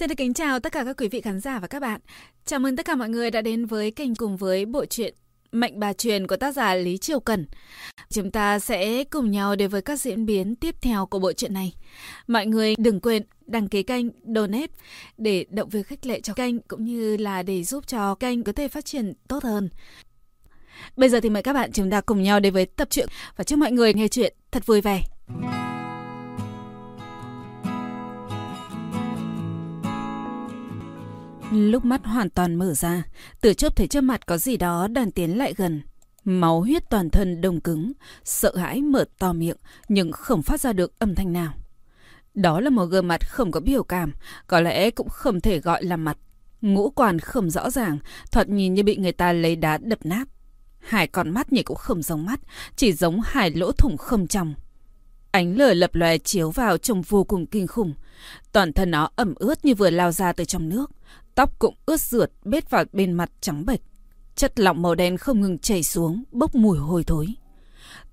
[0.00, 2.00] Xin được kính chào tất cả các quý vị khán giả và các bạn.
[2.44, 5.14] Chào mừng tất cả mọi người đã đến với kênh cùng với bộ truyện
[5.52, 7.46] Mệnh bà truyền của tác giả Lý Triều Cần.
[8.10, 11.54] Chúng ta sẽ cùng nhau đến với các diễn biến tiếp theo của bộ truyện
[11.54, 11.74] này.
[12.26, 14.72] Mọi người đừng quên đăng ký kênh, donate
[15.18, 18.52] để động viên khích lệ cho kênh cũng như là để giúp cho kênh có
[18.52, 19.68] thể phát triển tốt hơn.
[20.96, 23.44] Bây giờ thì mời các bạn chúng ta cùng nhau đến với tập truyện và
[23.44, 25.02] chúc mọi người nghe chuyện thật vui vẻ.
[31.52, 33.02] Lúc mắt hoàn toàn mở ra,
[33.40, 35.82] từ chốc thấy trước mặt có gì đó đang tiến lại gần.
[36.24, 37.92] Máu huyết toàn thân đông cứng,
[38.24, 39.56] sợ hãi mở to miệng
[39.88, 41.52] nhưng không phát ra được âm thanh nào.
[42.34, 44.12] Đó là một gương mặt không có biểu cảm,
[44.46, 46.18] có lẽ cũng không thể gọi là mặt.
[46.60, 47.98] Ngũ quan không rõ ràng,
[48.32, 50.28] thoạt nhìn như bị người ta lấy đá đập nát.
[50.80, 52.40] Hai con mắt nhìn cũng không giống mắt,
[52.76, 54.54] chỉ giống hai lỗ thủng không trong.
[55.30, 57.94] Ánh lửa lập lòe chiếu vào trông vô cùng kinh khủng.
[58.52, 60.90] Toàn thân nó ẩm ướt như vừa lao ra từ trong nước.
[61.34, 63.80] Tóc cũng ướt rượt bết vào bên mặt trắng bệch.
[64.36, 67.26] Chất lỏng màu đen không ngừng chảy xuống, bốc mùi hôi thối.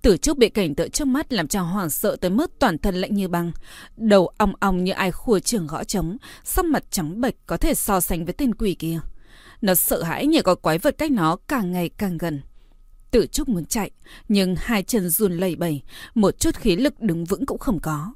[0.02, 2.95] Tử Trúc bị cảnh tượng trước mắt làm cho hoảng sợ tới mức toàn thân
[2.95, 3.52] lạnh như băng.
[3.98, 7.73] Đầu ong ong như ai khua trường gõ trống, sắc mặt trắng bệch có thể
[7.73, 9.00] so sánh với tên quỷ kia.
[9.62, 12.42] Nó sợ hãi như có quái vật cách nó càng ngày càng gần.
[13.12, 13.92] Tử Trúc muốn chạy,
[14.30, 15.82] nhưng hai chân run lẩy bẩy,
[16.16, 18.14] một chút khí lực đứng vững cũng không có.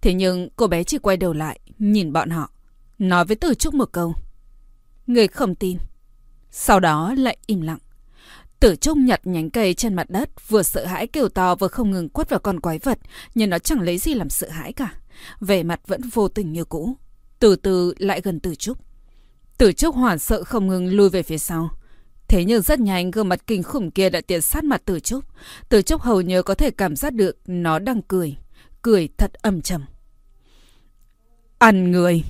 [0.00, 2.50] Thế nhưng cô bé chỉ quay đầu lại, nhìn bọn họ,
[2.98, 4.14] nói với Tử Trúc một câu.
[5.06, 5.78] Người không tin.
[6.50, 7.78] Sau đó lại im lặng.
[8.60, 11.90] Tử Trúc nhặt nhánh cây trên mặt đất, vừa sợ hãi kêu to vừa không
[11.90, 12.98] ngừng quất vào con quái vật,
[13.34, 14.94] nhưng nó chẳng lấy gì làm sợ hãi cả.
[15.40, 16.96] Vẻ mặt vẫn vô tình như cũ.
[17.38, 18.78] Từ từ lại gần Tử Trúc.
[19.58, 21.70] Tử Trúc hoảng sợ không ngừng lùi về phía sau.
[22.30, 25.24] Thế nhưng rất nhanh gương mặt kinh khủng kia đã tiến sát mặt Tử Trúc.
[25.68, 28.36] Tử Trúc hầu như có thể cảm giác được nó đang cười.
[28.82, 29.84] Cười thật âm trầm.
[31.58, 32.24] Ăn người.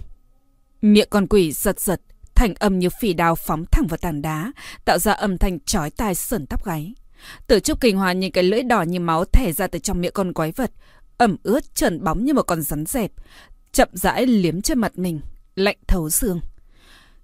[0.82, 2.00] Miệng con quỷ giật giật,
[2.34, 4.52] thành âm như phỉ đào phóng thẳng vào tảng đá,
[4.84, 6.94] tạo ra âm thanh chói tai sởn tóc gáy.
[7.46, 10.12] Tử Trúc kinh hoàng nhìn cái lưỡi đỏ như máu thẻ ra từ trong miệng
[10.14, 10.70] con quái vật,
[11.16, 13.12] ẩm ướt trần bóng như một con rắn dẹp,
[13.72, 15.20] chậm rãi liếm trên mặt mình,
[15.54, 16.40] lạnh thấu xương.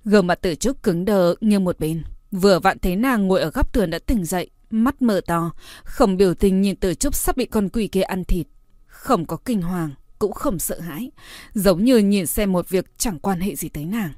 [0.05, 3.51] Gương mặt Tử Trúc cứng đờ như một bên, vừa vặn thấy nàng ngồi ở
[3.51, 5.51] góc tường đã tỉnh dậy, mắt mở to,
[5.85, 8.47] khổng biểu tình nhìn từ Trúc sắp bị con quỷ kia ăn thịt,
[8.87, 11.11] không có kinh hoàng, cũng không sợ hãi,
[11.55, 14.13] giống như nhìn xem một việc chẳng quan hệ gì tới nàng.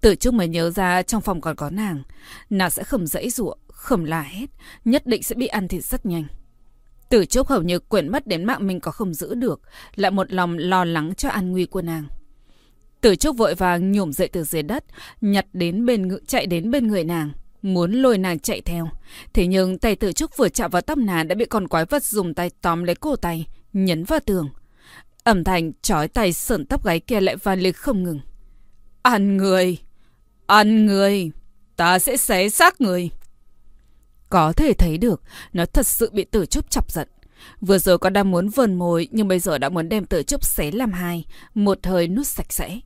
[0.00, 2.02] từ Trúc mới nhớ ra trong phòng còn có nàng.
[2.50, 4.46] Nàng sẽ không dãy rụa không la hết,
[4.84, 6.24] nhất định sẽ bị ăn thịt rất nhanh.
[7.08, 9.60] từ Trúc hầu như quyển mất đến mạng mình có không giữ được,
[9.94, 12.06] lại một lòng lo lắng cho an nguy của nàng.
[13.06, 14.84] Tử Trúc vội vàng nhổm dậy từ dưới đất,
[15.20, 18.88] nhặt đến bên ngự chạy đến bên người nàng, muốn lôi nàng chạy theo.
[19.32, 22.04] Thế nhưng tay Tử Trúc vừa chạm vào tóc nàng đã bị con quái vật
[22.04, 24.48] dùng tay tóm lấy cổ tay, nhấn vào tường.
[25.24, 28.20] Âm thanh chói tay sởn tóc gáy kia lại vang lên không ngừng.
[29.02, 29.78] Ăn người!
[30.46, 31.30] Ăn người!
[31.76, 33.10] Ta sẽ xé xác người!
[34.28, 37.08] Có thể thấy được, nó thật sự bị tử trúc chọc giận.
[37.60, 40.44] Vừa rồi con đang muốn vờn mồi, nhưng bây giờ đã muốn đem tử trúc
[40.44, 41.24] xé làm hai,
[41.54, 42.80] một thời nút sạch sẽ.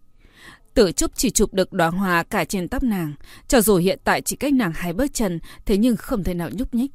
[0.81, 3.13] Tử trúc chỉ chụp được đóa hoa cả trên tóc nàng,
[3.49, 6.51] cho dù hiện tại chỉ cách nàng hai bước chân, thế nhưng không thể nào
[6.53, 6.91] nhúc nhích.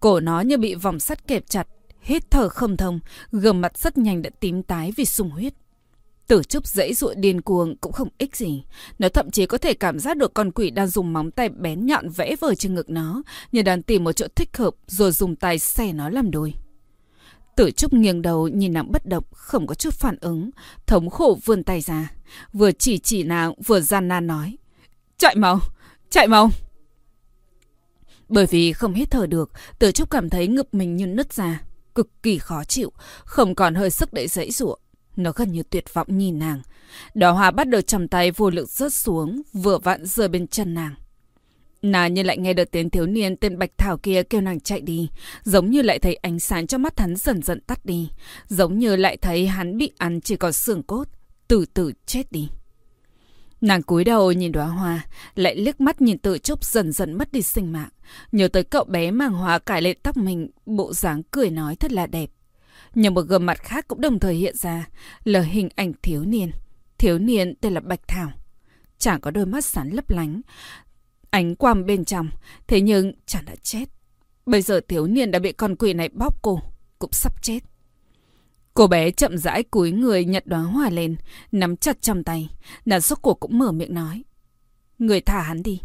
[0.00, 1.66] Cổ nó như bị vòng sắt kẹp chặt,
[2.00, 3.00] hít thở không thông,
[3.32, 5.54] gương mặt rất nhanh đã tím tái vì sung huyết.
[6.26, 8.64] Tử trúc dãy dụa điên cuồng cũng không ích gì.
[8.98, 11.86] Nó thậm chí có thể cảm giác được con quỷ đang dùng móng tay bén
[11.86, 13.22] nhọn vẽ vời trên ngực nó,
[13.52, 16.54] như đang tìm một chỗ thích hợp rồi dùng tay xẻ nó làm đôi.
[17.58, 20.50] Tử trúc nghiêng đầu nhìn nàng bất động, không có chút phản ứng,
[20.86, 22.12] thống khổ vươn tay ra.
[22.52, 24.56] Vừa chỉ chỉ nàng, vừa gian nan nói.
[25.18, 25.60] Chạy mau,
[26.10, 26.50] chạy mau.
[28.28, 31.62] Bởi vì không hít thở được, tử trúc cảm thấy ngực mình như nứt ra,
[31.94, 32.92] cực kỳ khó chịu,
[33.24, 34.80] không còn hơi sức để dãy ruộng.
[35.16, 36.62] Nó gần như tuyệt vọng nhìn nàng.
[37.14, 40.74] Đóa hoa bắt đầu trong tay vô lực rớt xuống, vừa vặn rơi bên chân
[40.74, 40.94] nàng.
[41.82, 44.80] Nàng như lại nghe được tiếng thiếu niên tên Bạch Thảo kia kêu nàng chạy
[44.80, 45.08] đi,
[45.42, 48.10] giống như lại thấy ánh sáng trong mắt hắn dần dần tắt đi,
[48.48, 51.04] giống như lại thấy hắn bị ăn chỉ còn xương cốt,
[51.48, 52.48] từ từ chết đi.
[53.60, 57.32] Nàng cúi đầu nhìn đóa hoa, lại liếc mắt nhìn tự trúc dần dần mất
[57.32, 57.88] đi sinh mạng.
[58.32, 61.92] Nhớ tới cậu bé màng hoa cải lên tóc mình, bộ dáng cười nói thật
[61.92, 62.30] là đẹp.
[62.94, 64.88] Nhưng một gương mặt khác cũng đồng thời hiện ra
[65.24, 66.50] là hình ảnh thiếu niên.
[66.98, 68.30] Thiếu niên tên là Bạch Thảo.
[68.98, 70.40] chẳng có đôi mắt sáng lấp lánh.
[71.30, 72.30] Ánh quang bên trong.
[72.66, 73.84] Thế nhưng chàng đã chết.
[74.46, 76.60] Bây giờ thiếu niên đã bị con quỷ này bóp cổ.
[76.98, 77.60] Cũng sắp chết.
[78.74, 81.16] Cô bé chậm rãi cúi người nhặt đóa hoa lên.
[81.52, 82.50] Nắm chặt trong tay.
[82.84, 84.24] Nàng sốc cuộc cũng mở miệng nói.
[84.98, 85.80] Người thả hắn đi.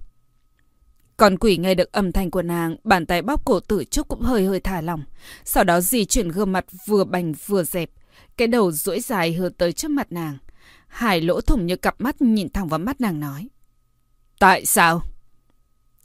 [1.18, 4.22] Con quỷ nghe được âm thanh của nàng, bàn tay bóp cổ tử trúc cũng
[4.22, 5.04] hơi hơi thả lỏng.
[5.46, 7.90] Sau đó di chuyển gương mặt vừa bành vừa dẹp,
[8.38, 10.38] cái đầu duỗi dài hướng tới trước mặt nàng.
[10.88, 13.50] Hai lỗ thủng như cặp mắt nhìn thẳng vào mắt nàng nói.
[14.40, 15.02] Tại sao?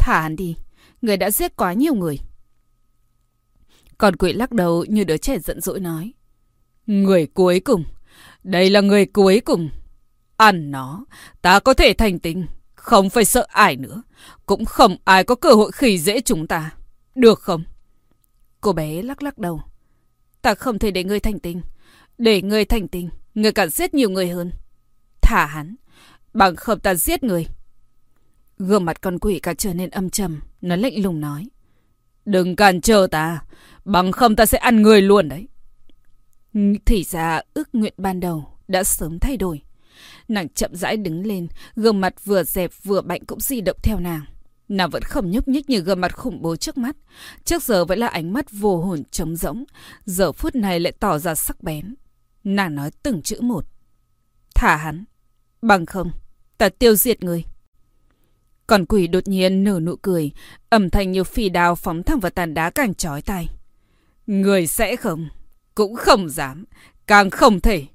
[0.09, 0.57] Thả hắn đi.
[1.03, 2.19] Người đã giết quá nhiều người.
[3.99, 6.13] Còn quỷ lắc đầu như đứa trẻ giận dỗi nói.
[6.87, 7.85] Người cuối cùng.
[8.43, 9.71] Đây là người cuối cùng.
[10.37, 11.05] Ăn nó.
[11.43, 12.47] Ta có thể thành tình.
[12.75, 14.03] Không phải sợ ai nữa.
[14.47, 16.71] Cũng không ai có cơ hội khỉ dễ chúng ta.
[17.15, 17.65] Được không?
[18.61, 19.63] Cô bé lắc lắc đầu.
[20.43, 21.63] Ta không thể để ngươi thành tình.
[22.19, 23.11] Để ngươi thành tình.
[23.35, 24.51] Ngươi càng giết nhiều người hơn.
[25.23, 25.77] Thả hắn.
[26.35, 27.47] Bằng không ta giết người.
[28.59, 30.41] Gương mặt con quỷ càng trở nên âm trầm.
[30.61, 31.49] Nó lạnh lùng nói.
[32.25, 33.43] Đừng cản trở ta.
[33.85, 35.49] Bằng không ta sẽ ăn người luôn đấy.
[36.87, 39.63] Thì ra ước nguyện ban đầu đã sớm thay đổi.
[40.29, 44.01] Nàng chậm rãi đứng lên, gương mặt vừa dẹp vừa bệnh cũng di động theo
[44.01, 44.25] nàng.
[44.69, 46.97] Nàng vẫn không nhúc nhích như gương mặt khủng bố trước mắt.
[47.45, 49.65] Trước giờ vẫn là ánh mắt vô hồn trống rỗng.
[50.05, 51.95] Giờ phút này lại tỏ ra sắc bén.
[52.45, 53.65] Nàng nói từng chữ một.
[54.55, 55.05] Thả hắn.
[55.63, 56.11] Bằng không,
[56.59, 57.45] ta tiêu diệt người.
[58.69, 60.31] Còn quỷ đột nhiên nở nụ cười,
[60.69, 63.47] âm thanh như phi đao phóng thẳng vào tàn đá càng chói tay.
[64.27, 65.29] Người sẽ không,
[65.75, 66.65] cũng không dám,
[67.07, 67.87] càng không thể.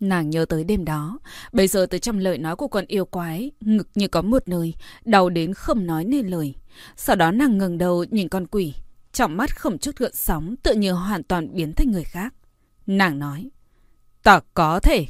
[0.00, 1.18] Nàng nhớ tới đêm đó,
[1.52, 4.74] bây giờ từ trong lời nói của con yêu quái, ngực như có một nơi,
[5.04, 6.54] đau đến không nói nên lời.
[6.96, 8.74] Sau đó nàng ngừng đầu nhìn con quỷ,
[9.12, 12.34] trong mắt không chút gợn sóng, tự như hoàn toàn biến thành người khác.
[12.86, 13.50] Nàng nói,
[14.22, 15.06] ta có thể.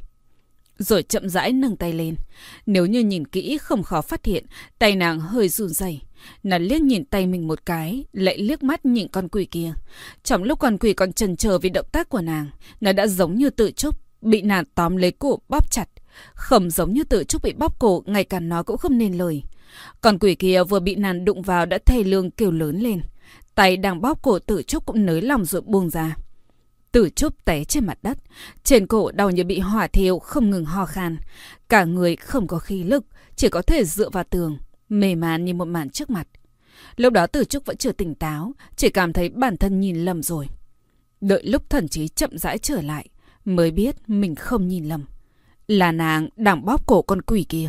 [0.79, 2.15] Rồi chậm rãi nâng tay lên.
[2.67, 4.45] Nếu như nhìn kỹ không khó phát hiện,
[4.79, 6.01] tay nàng hơi run rẩy.
[6.43, 9.73] Nàng liếc nhìn tay mình một cái, lại liếc mắt nhìn con quỷ kia.
[10.25, 13.35] Trong lúc con quỷ còn chần chờ vì động tác của nàng, nó đã giống
[13.35, 15.89] như tự trúc, bị nàng tóm lấy cổ bóp chặt.
[16.35, 19.43] Không giống như tự trúc bị bóp cổ, ngay cả nó cũng không nên lời.
[20.01, 23.01] Con quỷ kia vừa bị nàng đụng vào đã thay lương kêu lớn lên.
[23.55, 26.17] Tay đang bóp cổ tự trúc cũng nới lòng rồi buông ra.
[26.93, 28.19] Tử trúc té trên mặt đất,
[28.64, 31.17] trên cổ đau như bị hỏa thiêu không ngừng ho khan.
[31.69, 33.05] Cả người không có khí lực,
[33.37, 34.58] chỉ có thể dựa vào tường,
[34.88, 36.29] mê man như một màn trước mặt.
[36.96, 40.23] Lúc đó Tử Trúc vẫn chưa tỉnh táo, chỉ cảm thấy bản thân nhìn lầm
[40.23, 40.46] rồi.
[41.20, 43.08] Đợi lúc thần trí chậm rãi trở lại,
[43.44, 45.05] mới biết mình không nhìn lầm.
[45.69, 47.69] Là nàng đang bóp cổ con quỷ kia.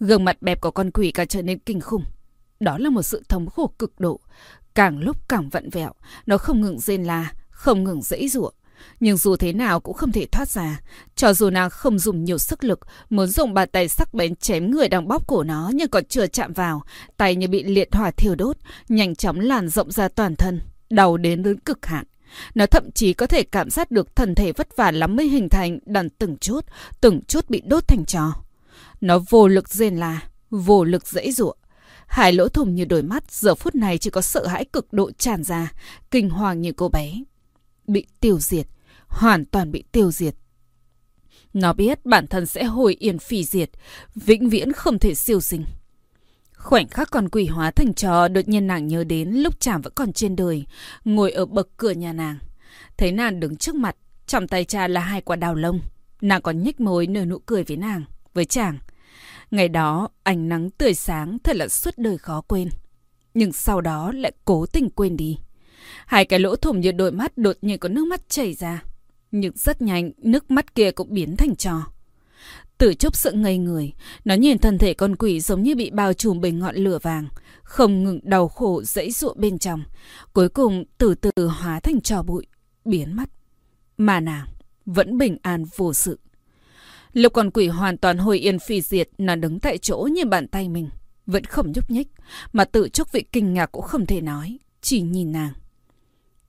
[0.00, 2.04] Gương mặt bẹp của con quỷ càng trở nên kinh khủng.
[2.60, 4.20] Đó là một sự thống khổ cực độ.
[4.74, 5.92] Càng lúc càng vặn vẹo,
[6.26, 7.32] nó không ngừng rên la,
[7.64, 8.50] không ngừng dãy rủa
[9.00, 10.80] nhưng dù thế nào cũng không thể thoát ra.
[11.16, 12.80] Cho dù nàng không dùng nhiều sức lực,
[13.10, 16.26] muốn dùng bàn tay sắc bén chém người đang bóp cổ nó nhưng còn chưa
[16.26, 16.82] chạm vào,
[17.16, 18.56] tay như bị liệt hỏa thiêu đốt,
[18.88, 22.04] nhanh chóng làn rộng ra toàn thân, đau đến đến cực hạn.
[22.54, 25.48] Nó thậm chí có thể cảm giác được thân thể vất vả lắm mới hình
[25.48, 26.60] thành đàn từng chút,
[27.00, 28.32] từng chút bị đốt thành trò.
[29.00, 30.20] Nó vô lực rên la,
[30.50, 31.56] vô lực dãy ruộng.
[32.06, 35.10] Hai lỗ thủng như đôi mắt giờ phút này chỉ có sợ hãi cực độ
[35.18, 35.72] tràn ra,
[36.10, 37.12] kinh hoàng như cô bé
[37.86, 38.66] bị tiêu diệt,
[39.08, 40.34] hoàn toàn bị tiêu diệt.
[41.52, 43.70] Nó biết bản thân sẽ hồi yên phi diệt,
[44.14, 45.64] vĩnh viễn không thể siêu sinh.
[46.56, 49.92] Khoảnh khắc còn quỷ hóa thành trò đột nhiên nàng nhớ đến lúc chàng vẫn
[49.96, 50.64] còn trên đời,
[51.04, 52.38] ngồi ở bậc cửa nhà nàng.
[52.96, 53.96] Thấy nàng đứng trước mặt,
[54.26, 55.80] trong tay cha là hai quả đào lông.
[56.20, 58.04] Nàng còn nhếch môi nở nụ cười với nàng,
[58.34, 58.78] với chàng.
[59.50, 62.68] Ngày đó, ánh nắng tươi sáng thật là suốt đời khó quên.
[63.34, 65.38] Nhưng sau đó lại cố tình quên đi.
[66.06, 68.82] Hai cái lỗ thủng như đôi mắt đột nhiên có nước mắt chảy ra.
[69.30, 71.82] Nhưng rất nhanh, nước mắt kia cũng biến thành trò.
[72.78, 73.92] Tử trúc sợ ngây người,
[74.24, 77.28] nó nhìn thân thể con quỷ giống như bị bao trùm bởi ngọn lửa vàng,
[77.62, 79.82] không ngừng đau khổ dãy dụa bên trong.
[80.32, 82.46] Cuối cùng từ từ hóa thành trò bụi,
[82.84, 83.28] biến mất.
[83.96, 84.46] Mà nàng
[84.86, 86.18] vẫn bình an vô sự.
[87.12, 90.48] Lúc con quỷ hoàn toàn hồi yên phi diệt, nó đứng tại chỗ như bàn
[90.48, 90.88] tay mình,
[91.26, 92.08] vẫn không nhúc nhích,
[92.52, 95.52] mà tự chốc vị kinh ngạc cũng không thể nói, chỉ nhìn nàng.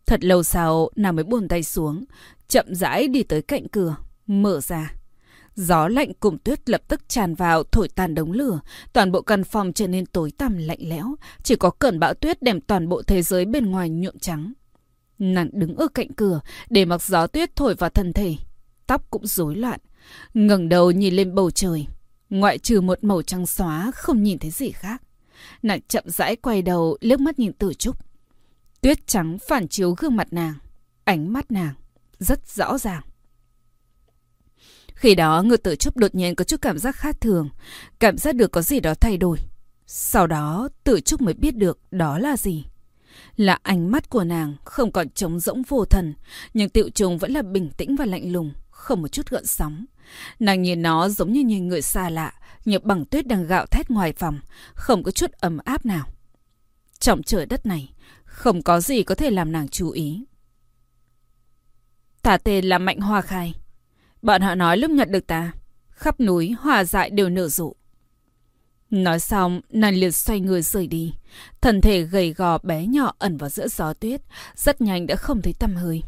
[0.05, 2.05] Thật lâu sau, nàng mới buồn tay xuống,
[2.47, 3.95] chậm rãi đi tới cạnh cửa,
[4.27, 4.93] mở ra.
[5.55, 8.59] Gió lạnh cùng tuyết lập tức tràn vào thổi tàn đống lửa,
[8.93, 12.41] toàn bộ căn phòng trở nên tối tăm lạnh lẽo, chỉ có cơn bão tuyết
[12.41, 14.53] đem toàn bộ thế giới bên ngoài nhuộm trắng.
[15.19, 18.35] Nàng đứng ở cạnh cửa để mặc gió tuyết thổi vào thân thể,
[18.87, 19.79] tóc cũng rối loạn,
[20.33, 21.87] ngẩng đầu nhìn lên bầu trời,
[22.29, 25.01] ngoại trừ một màu trắng xóa không nhìn thấy gì khác.
[25.63, 28.04] Nàng chậm rãi quay đầu liếc mắt nhìn Tử Trúc.
[28.81, 30.53] Tuyết trắng phản chiếu gương mặt nàng,
[31.03, 31.73] ánh mắt nàng,
[32.19, 33.01] rất rõ ràng.
[34.95, 37.49] Khi đó ngự tử trúc đột nhiên có chút cảm giác khác thường,
[37.99, 39.37] cảm giác được có gì đó thay đổi.
[39.87, 42.65] Sau đó tử trúc mới biết được đó là gì.
[43.35, 46.13] Là ánh mắt của nàng không còn trống rỗng vô thần,
[46.53, 49.85] nhưng tiệu trùng vẫn là bình tĩnh và lạnh lùng, không một chút gợn sóng.
[50.39, 52.33] Nàng nhìn nó giống như nhìn người xa lạ,
[52.65, 54.39] như bằng tuyết đang gạo thét ngoài phòng,
[54.73, 56.07] không có chút ấm áp nào.
[56.99, 57.93] Trong trời đất này,
[58.35, 60.25] không có gì có thể làm nàng chú ý.
[62.21, 63.53] Tả tên là Mạnh Hoa Khai.
[64.21, 65.51] Bọn họ nói lúc nhận được ta,
[65.89, 67.73] khắp núi hòa dại đều nở rộ.
[68.89, 71.13] Nói xong, nàng liệt xoay người rời đi.
[71.61, 74.21] Thân thể gầy gò bé nhỏ ẩn vào giữa gió tuyết,
[74.55, 76.03] rất nhanh đã không thấy tăm hơi.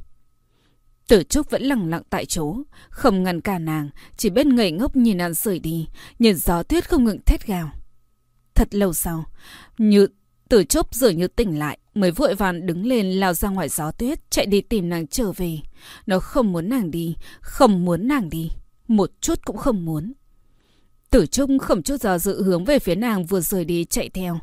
[1.08, 2.56] Tử Trúc vẫn lặng lặng tại chỗ,
[2.90, 5.88] không ngăn cả nàng, chỉ biết ngây ngốc nhìn nàng rời đi,
[6.20, 7.72] nhìn gió tuyết không ngừng thét gào.
[8.56, 9.26] Thật lâu sau,
[9.78, 10.08] như
[10.50, 13.92] Tử Trúc dường như tỉnh lại, mới vội vàng đứng lên lao ra ngoài gió
[13.92, 15.58] tuyết, chạy đi tìm nàng trở về.
[16.06, 18.52] Nó không muốn nàng đi, không muốn nàng đi,
[18.88, 20.14] một chút cũng không muốn.
[21.10, 24.40] Tử Trung không chút do dự hướng về phía nàng vừa rời đi chạy theo.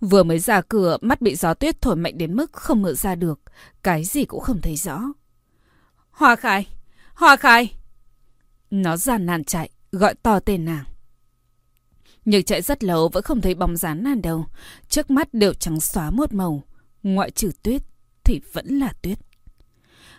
[0.00, 3.14] Vừa mới ra cửa, mắt bị gió tuyết thổi mạnh đến mức không mở ra
[3.14, 3.40] được,
[3.82, 5.00] cái gì cũng không thấy rõ.
[6.10, 6.66] Hoa Khai!
[7.14, 7.74] Hoa Khai!
[8.70, 10.84] Nó gian nàn chạy, gọi to tên nàng.
[12.24, 14.46] Nhưng chạy rất lâu vẫn không thấy bóng dáng nàng đâu.
[14.88, 16.62] Trước mắt đều trắng xóa một màu.
[17.02, 17.82] Ngoại trừ tuyết
[18.24, 19.18] thì vẫn là tuyết.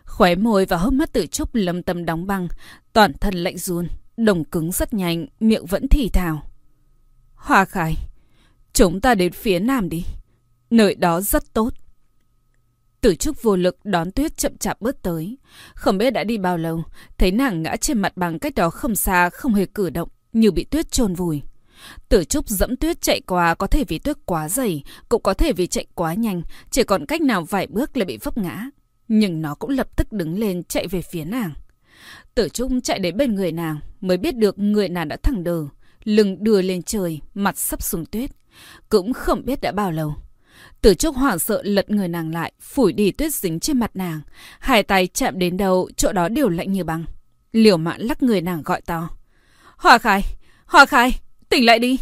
[0.05, 2.47] Khóe môi và hốc mắt tự trúc lâm tâm đóng băng.
[2.93, 3.87] Toàn thân lạnh run.
[4.17, 6.43] Đồng cứng rất nhanh, miệng vẫn thì thào.
[7.35, 7.95] Hoa Khai!
[8.73, 10.03] Chúng ta đến phía nam đi.
[10.69, 11.73] Nơi đó rất tốt.
[13.01, 15.37] Tử trúc vô lực đón tuyết chậm chạp bước tới.
[15.75, 16.83] Không biết đã đi bao lâu,
[17.17, 20.51] thấy nàng ngã trên mặt bằng cách đó không xa, không hề cử động, như
[20.51, 21.41] bị tuyết chôn vùi.
[22.09, 25.53] Tử trúc dẫm tuyết chạy qua có thể vì tuyết quá dày, cũng có thể
[25.53, 28.69] vì chạy quá nhanh, chỉ còn cách nào vài bước là bị vấp ngã.
[29.07, 31.53] Nhưng nó cũng lập tức đứng lên chạy về phía nàng.
[32.35, 35.65] Tử trúc chạy đến bên người nàng, mới biết được người nàng đã thẳng đờ,
[36.03, 38.31] lưng đưa lên trời, mặt sắp xuống tuyết.
[38.89, 40.15] Cũng không biết đã bao lâu.
[40.81, 44.21] Tử Trúc hoảng sợ lật người nàng lại, phủi đi tuyết dính trên mặt nàng.
[44.59, 47.05] Hai tay chạm đến đầu, chỗ đó đều lạnh như băng.
[47.51, 49.09] Liều mạng lắc người nàng gọi to.
[49.77, 50.21] Hòa Khai!
[50.65, 51.19] Hòa Khai!
[51.51, 51.99] Tỉnh lại đi!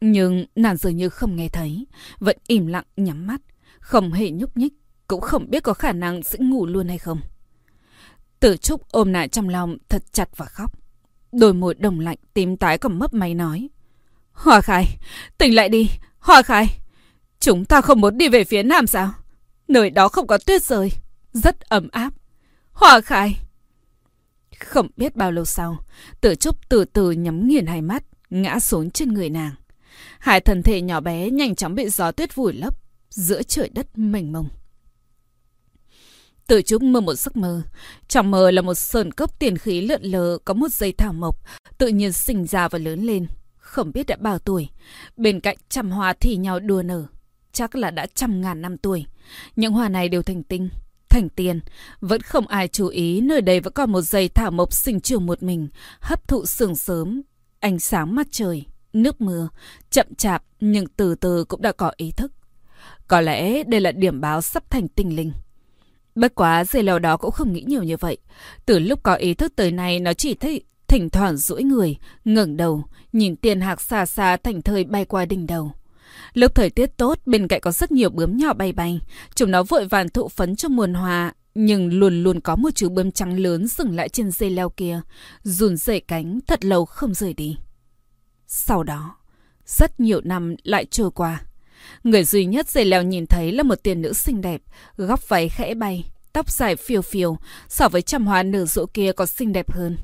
[0.00, 1.86] Nhưng nàng dường như không nghe thấy,
[2.18, 3.40] vẫn im lặng nhắm mắt,
[3.80, 4.72] không hề nhúc nhích,
[5.06, 7.20] cũng không biết có khả năng sẽ ngủ luôn hay không.
[8.40, 10.72] Tử Trúc ôm nàng trong lòng thật chặt và khóc.
[11.32, 13.68] Đôi môi đồng lạnh tím tái còn mấp máy nói.
[14.32, 14.84] Hoa Khai!
[15.38, 15.90] Tỉnh lại đi!
[16.18, 16.66] Hoa Khai!
[17.40, 19.12] Chúng ta không muốn đi về phía nam sao?
[19.68, 20.90] Nơi đó không có tuyết rơi.
[21.32, 22.12] Rất ấm áp.
[22.72, 23.38] Hoa khai.
[24.58, 25.78] Không biết bao lâu sau,
[26.20, 29.54] tử trúc từ từ nhắm nghiền hai mắt, ngã xuống trên người nàng.
[30.18, 32.78] Hai thân thể nhỏ bé nhanh chóng bị gió tuyết vùi lấp,
[33.10, 34.48] giữa trời đất mênh mông.
[36.46, 37.62] Tử trúc mơ một giấc mơ.
[38.08, 41.40] Trong mơ là một sơn cốc tiền khí lượn lờ có một dây thảo mộc,
[41.78, 43.26] tự nhiên sinh ra và lớn lên.
[43.56, 44.68] Không biết đã bao tuổi.
[45.16, 47.06] Bên cạnh trăm hoa thì nhau đua nở
[47.52, 49.06] chắc là đã trăm ngàn năm tuổi.
[49.56, 50.68] Những hoa này đều thành tinh,
[51.08, 51.60] thành tiền.
[52.00, 55.26] Vẫn không ai chú ý nơi đây vẫn còn một dây thảo mộc sinh trưởng
[55.26, 55.68] một mình,
[56.00, 57.22] hấp thụ sương sớm,
[57.62, 59.48] ánh sáng mặt trời, nước mưa,
[59.90, 62.32] chậm chạp nhưng từ từ cũng đã có ý thức.
[63.08, 65.32] Có lẽ đây là điểm báo sắp thành tinh linh.
[66.14, 68.18] Bất quá dây leo đó cũng không nghĩ nhiều như vậy.
[68.66, 72.56] Từ lúc có ý thức tới nay nó chỉ thấy thỉnh thoảng duỗi người, ngẩng
[72.56, 75.72] đầu, nhìn tiền hạc xa xa thành thời bay qua đỉnh đầu.
[76.34, 79.00] Lúc thời tiết tốt, bên cạnh có rất nhiều bướm nhỏ bay bay.
[79.34, 82.88] Chúng nó vội vàng thụ phấn cho muôn hoa, nhưng luôn luôn có một chú
[82.88, 85.00] bướm trắng lớn dừng lại trên dây leo kia,
[85.42, 87.56] run rẩy cánh thật lâu không rời đi.
[88.46, 89.16] Sau đó,
[89.66, 91.42] rất nhiều năm lại trôi qua.
[92.04, 94.62] Người duy nhất dây leo nhìn thấy là một tiền nữ xinh đẹp,
[94.96, 97.36] góc váy khẽ bay, tóc dài phiêu phiêu,
[97.68, 99.96] so với trăm hoa nở rộ kia còn xinh đẹp hơn.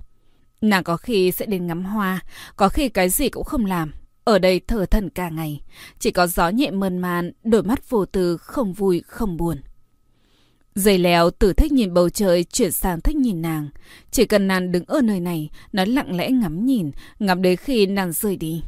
[0.60, 2.20] Nàng có khi sẽ đến ngắm hoa,
[2.56, 3.92] có khi cái gì cũng không làm,
[4.24, 5.60] ở đây thở thần cả ngày,
[5.98, 9.60] chỉ có gió nhẹ mơn man, đôi mắt vô tư, không vui, không buồn.
[10.78, 13.68] Dây leo từ thích nhìn bầu trời chuyển sang thích nhìn nàng.
[14.10, 17.86] Chỉ cần nàng đứng ở nơi này, nó lặng lẽ ngắm nhìn, ngắm đến khi
[17.86, 18.62] nàng rời đi.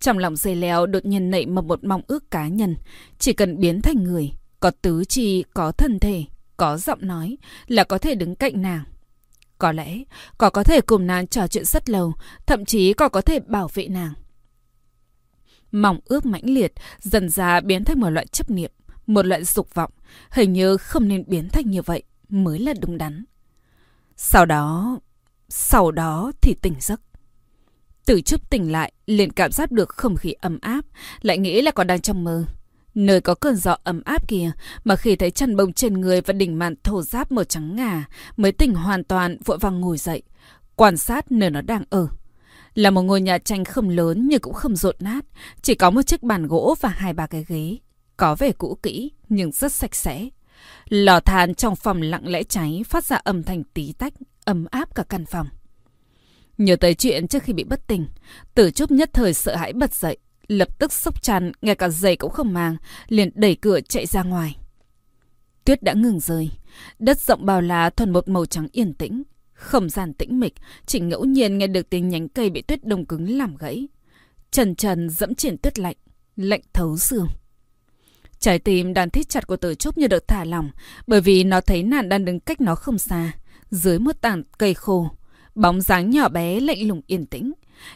[0.00, 2.76] Trong lòng dây leo đột nhiên nảy mập một mong ước cá nhân.
[3.18, 6.24] Chỉ cần biến thành người, có tứ chi, có thân thể,
[6.56, 8.84] có giọng nói là có thể đứng cạnh nàng.
[9.58, 9.98] Có lẽ,
[10.38, 12.12] có có thể cùng nàng trò chuyện rất lâu,
[12.46, 14.12] thậm chí có có thể bảo vệ nàng.
[15.72, 18.70] Mong ước mãnh liệt dần ra biến thành một loại chấp niệm,
[19.06, 19.90] một loại dục vọng.
[20.30, 23.24] Hình như không nên biến thành như vậy mới là đúng đắn.
[24.16, 24.98] Sau đó...
[25.48, 27.00] Sau đó thì tỉnh giấc.
[28.06, 30.84] Từ chút tỉnh lại, liền cảm giác được không khí ấm áp,
[31.22, 32.44] lại nghĩ là còn đang trong mơ.
[32.94, 34.50] Nơi có cơn gió ấm áp kia,
[34.84, 38.04] mà khi thấy chăn bông trên người và đỉnh màn thổ giáp màu trắng ngà,
[38.36, 40.22] mới tỉnh hoàn toàn vội vàng ngồi dậy,
[40.76, 42.08] quan sát nơi nó đang ở.
[42.74, 45.24] Là một ngôi nhà tranh không lớn nhưng cũng không rộn nát,
[45.62, 47.76] chỉ có một chiếc bàn gỗ và hai ba cái ghế.
[48.16, 50.28] Có vẻ cũ kỹ nhưng rất sạch sẽ.
[50.88, 54.12] Lò than trong phòng lặng lẽ cháy phát ra âm thanh tí tách,
[54.44, 55.46] ấm áp cả căn phòng.
[56.58, 58.06] Nhớ tới chuyện trước khi bị bất tỉnh,
[58.54, 60.18] tử trúc nhất thời sợ hãi bật dậy,
[60.48, 62.76] lập tức sốc chăn, ngay cả giày cũng không mang,
[63.08, 64.56] liền đẩy cửa chạy ra ngoài.
[65.64, 66.50] Tuyết đã ngừng rơi,
[66.98, 70.54] đất rộng bao la thuần một màu trắng yên tĩnh, Không gian tĩnh mịch,
[70.86, 73.88] chỉ ngẫu nhiên nghe được tiếng nhánh cây bị tuyết đông cứng làm gãy.
[74.50, 75.96] Trần trần dẫm trên tuyết lạnh,
[76.36, 77.26] lạnh thấu xương.
[78.38, 80.70] Trái tim đang thít chặt của tử trúc như được thả lỏng,
[81.06, 83.32] bởi vì nó thấy nạn đang đứng cách nó không xa,
[83.70, 85.10] dưới một tảng cây khô.
[85.54, 87.52] Bóng dáng nhỏ bé lạnh lùng yên tĩnh.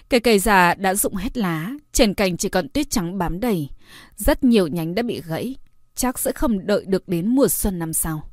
[0.09, 3.68] Cây cây già đã rụng hết lá, trên cành chỉ còn tuyết trắng bám đầy.
[4.16, 5.56] Rất nhiều nhánh đã bị gãy,
[5.94, 8.30] chắc sẽ không đợi được đến mùa xuân năm sau.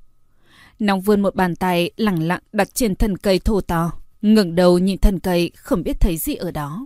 [0.79, 3.91] Nóng vươn một bàn tay lẳng lặng đặt trên thân cây thô to.
[4.21, 6.85] ngẩng đầu nhìn thân cây không biết thấy gì ở đó.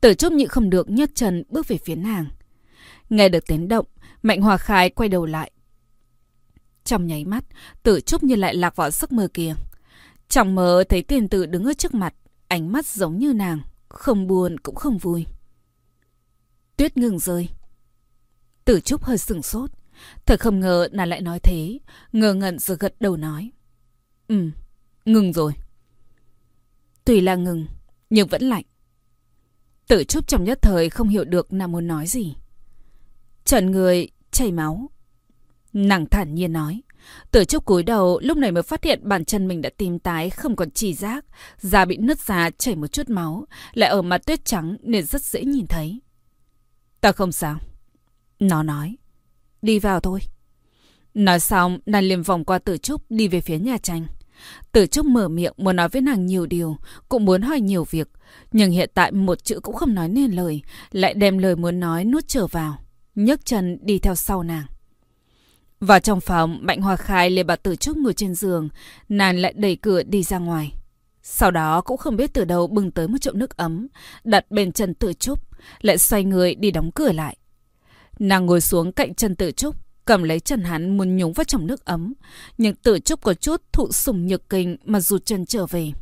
[0.00, 2.26] Tử trúc nhịn không được nhấc chân bước về phía nàng.
[3.10, 3.86] Nghe được tiếng động,
[4.24, 5.50] Mạnh Hòa Khai quay đầu lại.
[6.84, 7.44] Trong nháy mắt,
[7.82, 9.54] tử trúc như lại lạc vào giấc mơ kia.
[10.28, 12.14] Trong mơ thấy tiền tử đứng ở trước mặt,
[12.48, 15.26] ánh mắt giống như nàng, không buồn cũng không vui.
[16.76, 17.48] Tuyết ngừng rơi.
[18.64, 19.70] Tử trúc hơi sừng sốt.
[20.26, 21.78] Thật không ngờ nàng lại nói thế,
[22.12, 23.50] ngờ ngẩn rồi gật đầu nói.
[24.28, 24.50] Ừ,
[25.04, 25.52] ngừng rồi.
[27.04, 27.66] Tùy là ngừng,
[28.10, 28.64] nhưng vẫn lạnh.
[29.88, 32.34] Tử trúc trong nhất thời không hiểu được nàng muốn nói gì.
[33.44, 34.90] Trần người chảy máu.
[35.72, 36.82] Nàng thản nhiên nói.
[37.30, 40.30] Tử trúc cúi đầu lúc này mới phát hiện bàn chân mình đã tím tái
[40.30, 41.24] không còn chỉ giác.
[41.58, 43.46] Da bị nứt ra chảy một chút máu.
[43.72, 46.00] Lại ở mặt tuyết trắng nên rất dễ nhìn thấy.
[47.00, 47.58] Ta không sao.
[48.38, 48.96] Nó nói.
[49.62, 50.20] Đi vào thôi.
[51.14, 54.06] Nói xong, nàng liền vòng qua tử trúc đi về phía nhà tranh.
[54.72, 56.76] Tử Trúc mở miệng muốn nói với nàng nhiều điều,
[57.08, 58.08] cũng muốn hỏi nhiều việc.
[58.52, 62.04] Nhưng hiện tại một chữ cũng không nói nên lời, lại đem lời muốn nói
[62.04, 62.78] nuốt trở vào
[63.14, 64.66] nhấc chân đi theo sau nàng.
[65.80, 68.68] Vào trong phòng, Mạnh Hòa Khai lê bà Tử Trúc ngồi trên giường,
[69.08, 70.74] nàng lại đẩy cửa đi ra ngoài.
[71.22, 73.86] Sau đó cũng không biết từ đâu bưng tới một chậu nước ấm,
[74.24, 75.40] đặt bên chân Tử Trúc,
[75.80, 77.36] lại xoay người đi đóng cửa lại.
[78.18, 81.66] Nàng ngồi xuống cạnh chân Tử Trúc, cầm lấy chân hắn muốn nhúng vào trong
[81.66, 82.14] nước ấm,
[82.58, 85.92] nhưng Tử Trúc có chút thụ sủng nhược kinh mà rụt chân trở về.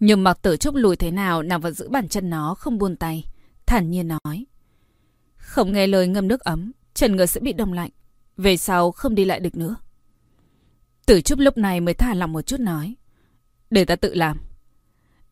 [0.00, 2.96] Nhưng mặc Tử Trúc lùi thế nào, nàng vẫn giữ bàn chân nó không buông
[2.96, 3.24] tay,
[3.66, 4.46] thản nhiên nói.
[5.48, 7.90] Không nghe lời ngâm nước ấm, Trần ngựa sẽ bị đông lạnh.
[8.36, 9.76] Về sau không đi lại được nữa.
[11.06, 12.94] Tử Trúc lúc này mới thả lòng một chút nói.
[13.70, 14.38] Để ta tự làm.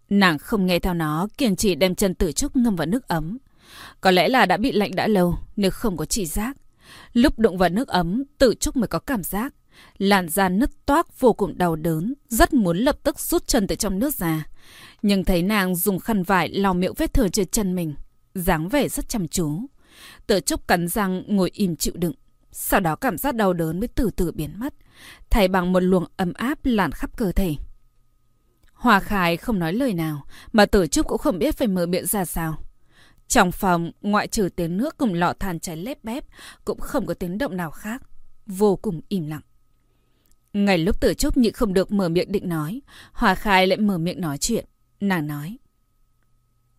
[0.09, 3.39] Nàng không nghe theo nó, kiên trì đem chân Tử Trúc ngâm vào nước ấm.
[4.01, 6.57] Có lẽ là đã bị lạnh đã lâu, nếu không có chỉ giác.
[7.13, 9.55] Lúc đụng vào nước ấm, Tử Trúc mới có cảm giác.
[9.99, 13.75] Làn da nứt toác vô cùng đau đớn, rất muốn lập tức rút chân từ
[13.75, 14.47] trong nước ra.
[15.03, 17.95] Nhưng thấy nàng dùng khăn vải lau miệng vết thương trên chân mình,
[18.35, 19.61] dáng vẻ rất chăm chú.
[20.27, 22.15] Tử Trúc cắn răng ngồi im chịu đựng.
[22.53, 24.75] Sau đó cảm giác đau đớn mới từ từ biến mất,
[25.31, 27.55] thay bằng một luồng ấm áp làn khắp cơ thể.
[28.73, 32.07] Hòa Khải không nói lời nào, mà Tử Trúc cũng không biết phải mở miệng
[32.07, 32.59] ra sao.
[33.29, 36.25] Trong phòng, ngoại trừ tiếng nước cùng lọ than cháy lép bép,
[36.65, 38.03] cũng không có tiếng động nào khác.
[38.47, 39.41] Vô cùng im lặng.
[40.53, 42.81] Ngày lúc Tử Trúc nhịn không được mở miệng định nói,
[43.13, 44.65] Hòa Khai lại mở miệng nói chuyện.
[45.01, 45.57] Nàng nói.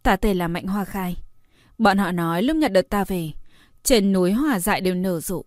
[0.03, 1.15] Ta tên là Mạnh Hoa Khai.
[1.77, 3.31] Bọn họ nói lúc nhận được ta về,
[3.83, 5.43] trên núi hòa dại đều nở rộ.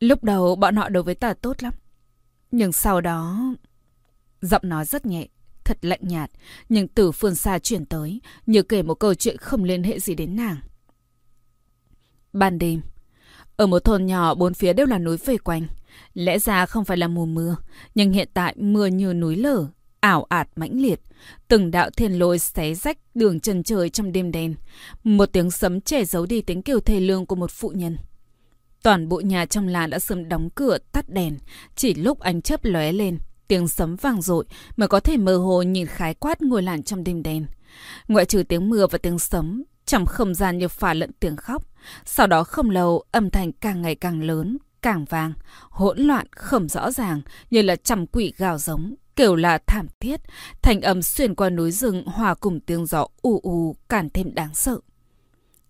[0.00, 1.72] Lúc đầu bọn họ đối với ta tốt lắm.
[2.50, 3.54] Nhưng sau đó...
[4.40, 5.26] Giọng nói rất nhẹ,
[5.64, 6.30] thật lạnh nhạt,
[6.68, 10.14] nhưng từ phương xa chuyển tới, như kể một câu chuyện không liên hệ gì
[10.14, 10.56] đến nàng.
[12.32, 12.80] Ban đêm,
[13.56, 15.66] ở một thôn nhỏ bốn phía đều là núi vây quanh.
[16.14, 17.56] Lẽ ra không phải là mùa mưa,
[17.94, 19.66] nhưng hiện tại mưa như núi lở,
[20.00, 21.00] ảo ạt mãnh liệt,
[21.48, 24.54] từng đạo thiên lôi xé rách đường chân trời trong đêm đen.
[25.04, 27.96] Một tiếng sấm che giấu đi tiếng kêu thê lương của một phụ nhân.
[28.82, 31.38] Toàn bộ nhà trong làng đã sớm đóng cửa, tắt đèn,
[31.76, 34.44] chỉ lúc ánh chớp lóe lên, tiếng sấm vang dội
[34.76, 37.46] mới có thể mơ hồ nhìn khái quát ngôi làng trong đêm đen.
[38.08, 41.62] Ngoại trừ tiếng mưa và tiếng sấm, trong không gian như phả lẫn tiếng khóc.
[42.04, 45.32] Sau đó không lâu, âm thanh càng ngày càng lớn, càng vang,
[45.70, 50.20] hỗn loạn, không rõ ràng, như là trầm quỷ gào giống, kiểu là thảm thiết,
[50.62, 54.54] thành âm xuyên qua núi rừng hòa cùng tiếng gió u u càng thêm đáng
[54.54, 54.78] sợ.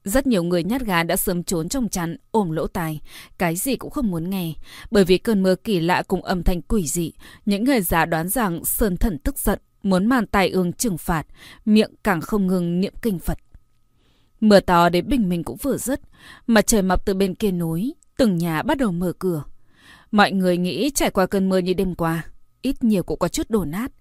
[0.05, 3.01] Rất nhiều người nhát gan đã sớm trốn trong chăn, ôm lỗ tai,
[3.39, 4.53] cái gì cũng không muốn nghe.
[4.91, 7.13] Bởi vì cơn mưa kỳ lạ cùng âm thanh quỷ dị,
[7.47, 11.27] những người già đoán rằng Sơn Thần tức giận, muốn màn tài ương trừng phạt,
[11.65, 13.39] miệng càng không ngừng niệm kinh Phật.
[14.41, 16.01] Mưa to đến bình minh cũng vừa dứt,
[16.47, 19.45] mặt trời mọc từ bên kia núi, từng nhà bắt đầu mở cửa.
[20.11, 22.25] Mọi người nghĩ trải qua cơn mưa như đêm qua,
[22.63, 23.93] ít nhiều cũng có chút đổ nát.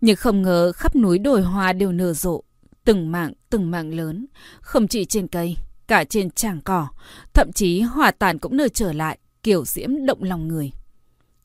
[0.00, 2.42] Nhưng không ngờ khắp núi đồi hoa đều nở rộ,
[2.84, 4.26] từng mảng từng mảng lớn,
[4.60, 5.56] không chỉ trên cây,
[5.86, 6.88] cả trên tràng cỏ,
[7.34, 10.72] thậm chí hoa tàn cũng nở trở lại, kiểu diễm động lòng người.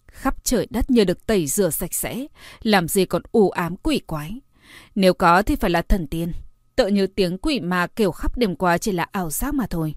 [0.08, 2.26] Khắp trời đất như được tẩy rửa sạch sẽ,
[2.62, 4.40] làm gì còn u ám quỷ quái.
[4.96, 6.32] Nếu có thì phải là thần tiên,
[6.76, 9.96] tự như tiếng quỷ mà kêu khắp đêm qua chỉ là ảo giác mà thôi.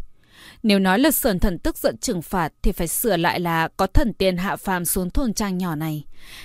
[0.63, 3.87] Nếu nói là sườn thần tức giận trừng phạt thì phải sửa lại là có
[3.87, 6.05] thần tiên hạ phàm xuống thôn trang nhỏ này.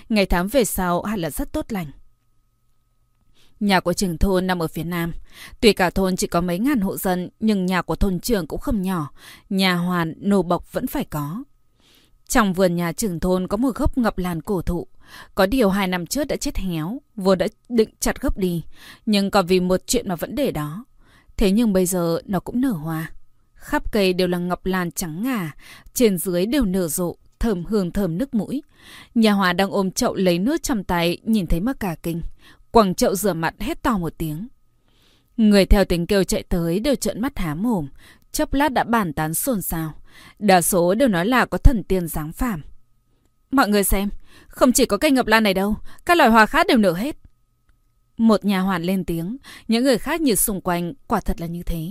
[0.09, 1.91] Ngày tháng về sau hẳn là rất tốt lành.
[3.59, 5.13] Nhà của trường thôn nằm ở phía nam.
[5.59, 8.59] Tuy cả thôn chỉ có mấy ngàn hộ dân, nhưng nhà của thôn trưởng cũng
[8.59, 9.11] không nhỏ.
[9.49, 11.43] Nhà hoàn, nô bộc vẫn phải có.
[12.27, 14.87] Trong vườn nhà trường thôn có một gốc ngập làn cổ thụ.
[15.35, 18.63] Có điều hai năm trước đã chết héo, vua đã định chặt gốc đi.
[19.05, 20.85] Nhưng còn vì một chuyện mà vẫn để đó.
[21.37, 23.11] Thế nhưng bây giờ nó cũng nở hoa.
[23.59, 25.51] Khắp cây đều là ngọc lan trắng ngà,
[25.93, 28.63] trên dưới đều nở rộ, thơm hương thơm nước mũi.
[29.15, 32.21] Nhà Hòa đang ôm chậu lấy nước trong tay, nhìn thấy mà cả kinh.
[32.71, 34.47] Quẳng chậu rửa mặt hét to một tiếng.
[35.37, 37.87] Người theo tiếng kêu chạy tới đều trợn mắt há mồm,
[38.31, 39.93] chốc lát đã bàn tán xôn xao.
[40.39, 42.61] Đa số đều nói là có thần tiên giáng phàm.
[43.51, 44.09] Mọi người xem,
[44.47, 47.15] không chỉ có cây ngọc lan này đâu, các loài hoa khác đều nở hết.
[48.19, 51.63] Một nhà hoàn lên tiếng, những người khác như xung quanh quả thật là như
[51.63, 51.89] thế.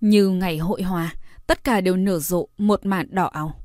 [0.00, 1.14] Như ngày hội hòa,
[1.46, 3.60] tất cả đều nở rộ một màn đỏ áo.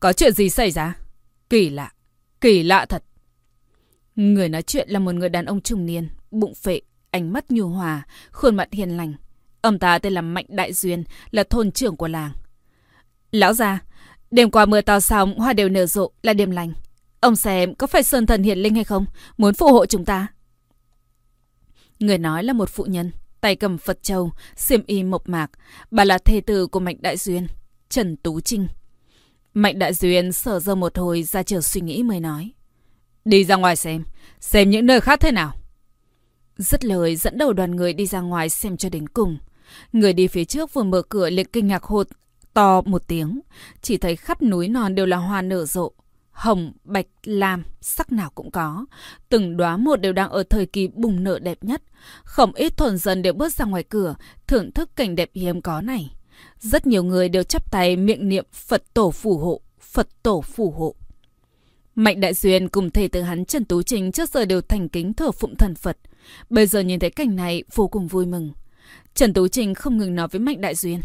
[0.00, 0.96] Có chuyện gì xảy ra?
[1.48, 1.92] Kỳ lạ,
[2.40, 3.04] kỳ lạ thật.
[4.16, 7.68] Người nói chuyện là một người đàn ông trung niên, bụng phệ, ánh mắt nhu
[7.68, 9.14] hòa, khuôn mặt hiền lành.
[9.60, 12.32] Ông ta tên là Mạnh Đại Duyên, là thôn trưởng của làng.
[13.32, 13.78] Lão già,
[14.30, 16.72] đêm qua mưa to xong, hoa đều nở rộ, là đêm lành.
[17.20, 19.06] Ông xem có phải sơn thần hiện linh hay không?
[19.38, 20.26] Muốn phù hộ chúng ta?
[22.00, 23.10] Người nói là một phụ nhân,
[23.40, 25.50] tay cầm Phật Châu, xiêm y mộc mạc.
[25.90, 27.46] Bà là thê tử của Mạnh Đại Duyên,
[27.88, 28.68] Trần Tú Trinh.
[29.54, 32.50] Mạnh Đại Duyên sở dơ một hồi ra chờ suy nghĩ mới nói.
[33.24, 34.04] Đi ra ngoài xem,
[34.40, 35.52] xem những nơi khác thế nào.
[36.56, 39.38] Dứt lời dẫn đầu đoàn người đi ra ngoài xem cho đến cùng.
[39.92, 42.08] Người đi phía trước vừa mở cửa liền kinh ngạc hột
[42.54, 43.40] to một tiếng.
[43.82, 45.92] Chỉ thấy khắp núi non đều là hoa nở rộ.
[46.30, 48.86] Hồng, bạch, lam, sắc nào cũng có.
[49.28, 51.82] Từng đóa một đều đang ở thời kỳ bùng nở đẹp nhất.
[52.24, 54.14] Không ít thôn dân đều bước ra ngoài cửa,
[54.46, 56.10] thưởng thức cảnh đẹp hiếm có này.
[56.60, 60.70] Rất nhiều người đều chắp tay miệng niệm Phật tổ phù hộ, Phật tổ phù
[60.70, 60.94] hộ.
[61.94, 65.14] Mạnh Đại Duyên cùng thầy tử hắn Trần Tú Trình trước giờ đều thành kính
[65.14, 65.98] thờ phụng thần Phật.
[66.50, 68.52] Bây giờ nhìn thấy cảnh này vô cùng vui mừng.
[69.14, 71.00] Trần Tú Trình không ngừng nói với Mạnh Đại Duyên.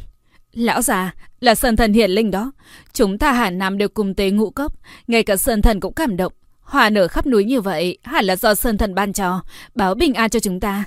[0.56, 2.52] Lão già, là sơn thần hiển linh đó.
[2.94, 4.74] Chúng ta hẳn Nam đều cùng tế ngũ cốc.
[5.08, 6.34] Ngay cả sơn thần cũng cảm động.
[6.60, 9.42] Hoa nở khắp núi như vậy hẳn là do sơn thần ban cho,
[9.76, 10.84] báo bình an cho chúng ta.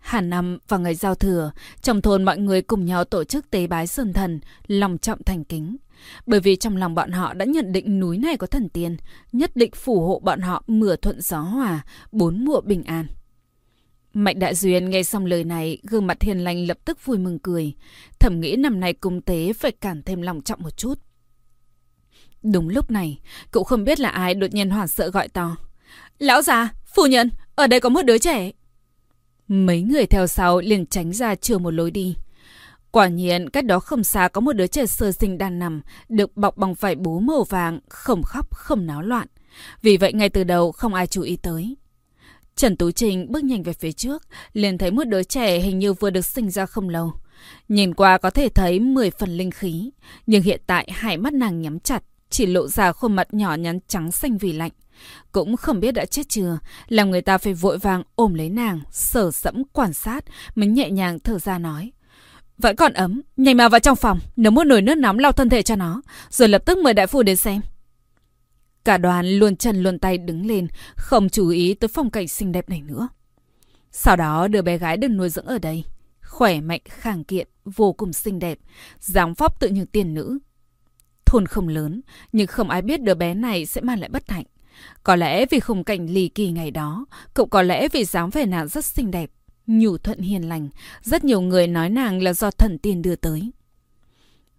[0.00, 3.66] Hàng năm vào ngày giao thừa, trong thôn mọi người cùng nhau tổ chức tế
[3.66, 5.76] bái sơn thần, lòng trọng thành kính.
[6.26, 8.96] Bởi vì trong lòng bọn họ đã nhận định núi này có thần tiên,
[9.32, 11.80] nhất định phù hộ bọn họ mưa thuận gió hòa,
[12.12, 13.06] bốn mùa bình an.
[14.14, 17.38] Mạnh Đại Duyên nghe xong lời này, gương mặt hiền lành lập tức vui mừng
[17.38, 17.74] cười.
[18.18, 20.98] Thẩm nghĩ năm nay cung tế phải cản thêm lòng trọng một chút.
[22.42, 25.56] Đúng lúc này, cậu không biết là ai đột nhiên hoảng sợ gọi to.
[26.18, 28.50] Lão già, phu nhân, ở đây có một đứa trẻ.
[29.48, 32.16] Mấy người theo sau liền tránh ra chưa một lối đi.
[32.90, 36.36] Quả nhiên, cách đó không xa có một đứa trẻ sơ sinh đang nằm, được
[36.36, 39.28] bọc bằng vải bố màu vàng, không khóc, không náo loạn.
[39.82, 41.76] Vì vậy ngay từ đầu không ai chú ý tới.
[42.56, 45.92] Trần Tú Trinh bước nhanh về phía trước, liền thấy một đứa trẻ hình như
[45.92, 47.12] vừa được sinh ra không lâu.
[47.68, 49.90] Nhìn qua có thể thấy 10 phần linh khí,
[50.26, 53.78] nhưng hiện tại hai mắt nàng nhắm chặt, chỉ lộ ra khuôn mặt nhỏ nhắn
[53.88, 54.70] trắng xanh vì lạnh.
[55.32, 58.80] Cũng không biết đã chết chưa, làm người ta phải vội vàng ôm lấy nàng,
[58.90, 61.92] sở sẫm quan sát, mới nhẹ nhàng thở ra nói.
[62.58, 65.48] Vẫn còn ấm, nhanh mà vào trong phòng, nấu một nồi nước nóng lau thân
[65.48, 67.60] thể cho nó, rồi lập tức mời đại phu đến xem.
[68.84, 70.66] Cả đoàn luôn chân luôn tay đứng lên,
[70.96, 73.08] không chú ý tới phong cảnh xinh đẹp này nữa.
[73.90, 75.84] Sau đó đứa bé gái được nuôi dưỡng ở đây.
[76.22, 78.58] Khỏe mạnh, khang kiện, vô cùng xinh đẹp,
[78.98, 80.38] dáng phóc tự như tiền nữ.
[81.26, 82.00] Thôn không lớn,
[82.32, 84.44] nhưng không ai biết đứa bé này sẽ mang lại bất hạnh.
[85.02, 88.46] Có lẽ vì khung cảnh lì kỳ ngày đó, cậu có lẽ vì dáng vẻ
[88.46, 89.30] nàng rất xinh đẹp,
[89.66, 90.68] nhủ thuận hiền lành,
[91.02, 93.50] rất nhiều người nói nàng là do thần tiên đưa tới.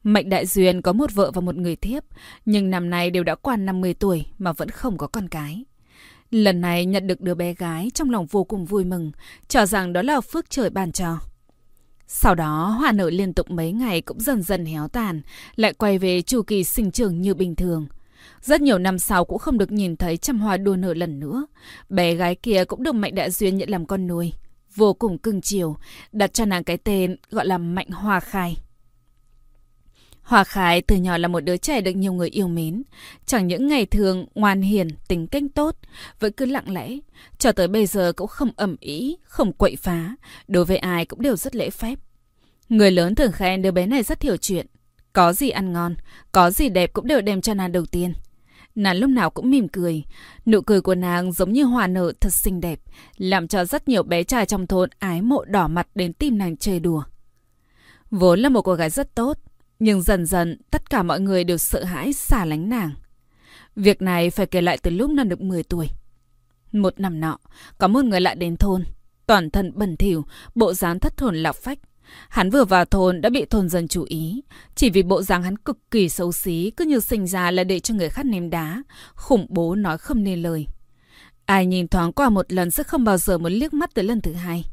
[0.05, 2.03] Mệnh Đại Duyên có một vợ và một người thiếp,
[2.45, 5.65] nhưng năm nay đều đã qua 50 tuổi mà vẫn không có con cái.
[6.31, 9.11] Lần này nhận được đứa bé gái trong lòng vô cùng vui mừng,
[9.47, 11.17] cho rằng đó là phước trời ban cho.
[12.07, 15.21] Sau đó, hoa nở liên tục mấy ngày cũng dần dần héo tàn,
[15.55, 17.87] lại quay về chu kỳ sinh trưởng như bình thường.
[18.41, 21.45] Rất nhiều năm sau cũng không được nhìn thấy trăm hoa đua nở lần nữa.
[21.89, 24.33] Bé gái kia cũng được Mạnh Đại Duyên nhận làm con nuôi.
[24.75, 25.77] Vô cùng cưng chiều,
[26.11, 28.57] đặt cho nàng cái tên gọi là Mạnh Hoa Khai.
[30.25, 32.83] Hòa Khải từ nhỏ là một đứa trẻ được nhiều người yêu mến.
[33.25, 35.75] Chẳng những ngày thường ngoan hiền, tính cách tốt,
[36.19, 36.97] vẫn cứ lặng lẽ.
[37.37, 40.15] Cho tới bây giờ cũng không ẩm ý, không quậy phá.
[40.47, 41.99] Đối với ai cũng đều rất lễ phép.
[42.69, 44.65] Người lớn thường khen đứa bé này rất hiểu chuyện.
[45.13, 45.95] Có gì ăn ngon,
[46.31, 48.13] có gì đẹp cũng đều đem cho nàng đầu tiên.
[48.75, 50.03] Nàng lúc nào cũng mỉm cười.
[50.45, 52.79] Nụ cười của nàng giống như hòa nở thật xinh đẹp,
[53.17, 56.57] làm cho rất nhiều bé trai trong thôn ái mộ đỏ mặt đến tìm nàng
[56.57, 57.03] chơi đùa.
[58.11, 59.37] Vốn là một cô gái rất tốt,
[59.79, 62.91] nhưng dần dần tất cả mọi người đều sợ hãi xả lánh nàng.
[63.75, 65.89] Việc này phải kể lại từ lúc nàng được 10 tuổi.
[66.71, 67.37] Một năm nọ,
[67.77, 68.83] có một người lại đến thôn.
[69.27, 71.79] Toàn thân bẩn thỉu, bộ dáng thất hồn lạc phách.
[72.29, 74.41] Hắn vừa vào thôn đã bị thôn dân chú ý.
[74.75, 77.79] Chỉ vì bộ dáng hắn cực kỳ xấu xí, cứ như sinh ra là để
[77.79, 78.83] cho người khác ném đá.
[79.15, 80.67] Khủng bố nói không nên lời.
[81.45, 84.21] Ai nhìn thoáng qua một lần sẽ không bao giờ muốn liếc mắt tới lần
[84.21, 84.63] thứ hai.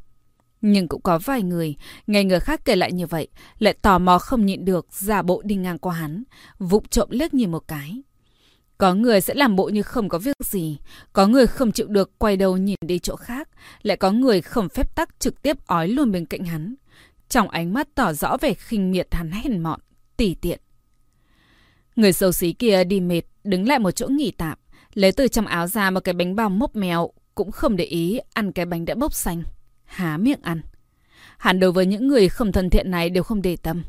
[0.62, 4.18] Nhưng cũng có vài người, nghe người khác kể lại như vậy, lại tò mò
[4.18, 6.22] không nhịn được, giả bộ đi ngang qua hắn,
[6.58, 8.02] vụng trộm liếc nhìn một cái.
[8.78, 10.78] Có người sẽ làm bộ như không có việc gì,
[11.12, 13.48] có người không chịu được quay đầu nhìn đi chỗ khác,
[13.82, 16.74] lại có người không phép tắc trực tiếp ói luôn bên cạnh hắn.
[17.28, 19.80] Trong ánh mắt tỏ rõ vẻ khinh miệt hắn hèn mọn,
[20.16, 20.60] tỉ tiện.
[21.96, 24.58] Người xấu xí kia đi mệt, đứng lại một chỗ nghỉ tạm,
[24.94, 28.20] lấy từ trong áo ra một cái bánh bao mốc mèo, cũng không để ý
[28.34, 29.42] ăn cái bánh đã bốc xanh.
[29.92, 30.60] Há miệng ăn.
[31.38, 33.82] Hẳn đối với những người không thân thiện này đều không để tâm.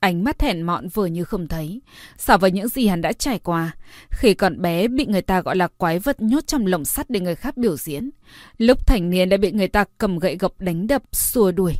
[0.00, 1.80] Ánh mắt hèn mọn vừa như không thấy.
[2.18, 3.76] So với những gì hắn đã trải qua,
[4.10, 7.20] khi còn bé bị người ta gọi là quái vật nhốt trong lồng sắt để
[7.20, 8.10] người khác biểu diễn.
[8.58, 11.74] Lúc thành niên đã bị người ta cầm gậy gộc đánh đập, xua đuổi.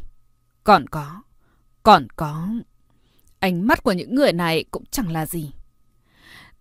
[0.64, 1.22] Còn có,
[1.82, 2.48] còn có.
[3.38, 5.50] Ánh mắt của những người này cũng chẳng là gì.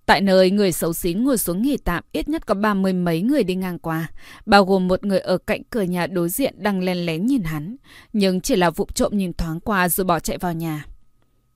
[0.05, 3.21] Tại nơi người xấu xí ngồi xuống nghỉ tạm ít nhất có ba mươi mấy
[3.21, 4.07] người đi ngang qua,
[4.45, 7.75] bao gồm một người ở cạnh cửa nhà đối diện đang len lén nhìn hắn,
[8.13, 10.85] nhưng chỉ là vụ trộm nhìn thoáng qua rồi bỏ chạy vào nhà.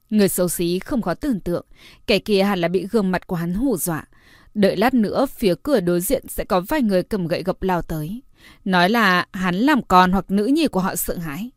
[0.10, 1.66] Người xấu xí không khó tưởng tượng,
[2.08, 4.06] kẻ kia hẳn là bị gương mặt của hắn hù dọa.
[4.54, 7.82] Đợi lát nữa phía cửa đối diện sẽ có vài người cầm gậy gộc lao
[7.82, 8.22] tới.
[8.66, 11.52] Nói là hắn làm con hoặc nữ nhi của họ sợ hãi.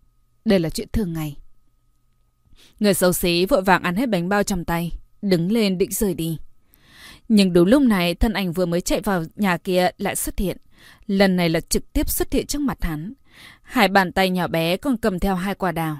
[0.44, 1.37] Đây là chuyện thường ngày.
[2.81, 6.14] Người xấu xí vội vàng ăn hết bánh bao trong tay, đứng lên định rời
[6.14, 6.38] đi.
[7.33, 10.57] Nhưng đúng lúc này thân ảnh vừa mới chạy vào nhà kia lại xuất hiện.
[11.07, 13.12] Lần này là trực tiếp xuất hiện trước mặt hắn.
[13.62, 15.99] Hai bàn tay nhỏ bé còn cầm theo hai quả đào.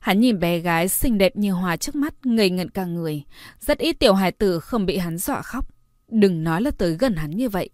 [0.00, 3.22] Hắn nhìn bé gái xinh đẹp như hoa trước mắt, ngây ngẩn cả người.
[3.60, 5.68] Rất ít tiểu hài tử không bị hắn dọa khóc.
[6.08, 7.70] Đừng nói là tới gần hắn như vậy.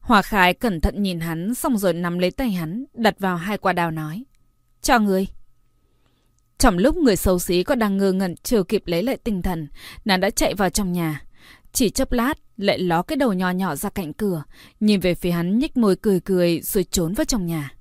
[0.00, 3.58] Hòa Khải cẩn thận nhìn hắn, xong rồi nắm lấy tay hắn, đặt vào hai
[3.58, 4.24] quả đào nói.
[4.82, 5.26] Cho người.
[6.58, 9.68] Trong lúc người xấu xí còn đang ngơ ngẩn chưa kịp lấy lại tinh thần,
[10.04, 11.22] nàng đã chạy vào trong nhà.
[11.72, 14.42] Chỉ chớp lát, lại ló cái đầu nhỏ nhỏ ra cạnh cửa,
[14.80, 17.72] nhìn về phía hắn nhếch môi cười cười rồi trốn vào trong nhà.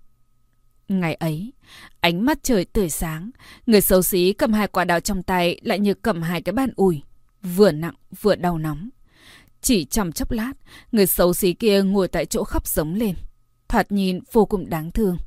[0.87, 1.53] Ngày ấy,
[1.99, 3.31] ánh mắt trời tươi sáng,
[3.65, 6.69] người xấu xí cầm hai quả đào trong tay lại như cầm hai cái bàn
[6.75, 7.01] ủi,
[7.41, 8.89] vừa nặng vừa đau nóng.
[9.61, 10.53] Chỉ trong chốc lát,
[10.91, 13.15] người xấu xí kia ngồi tại chỗ khóc giống lên,
[13.67, 15.17] thoạt nhìn vô cùng đáng thương.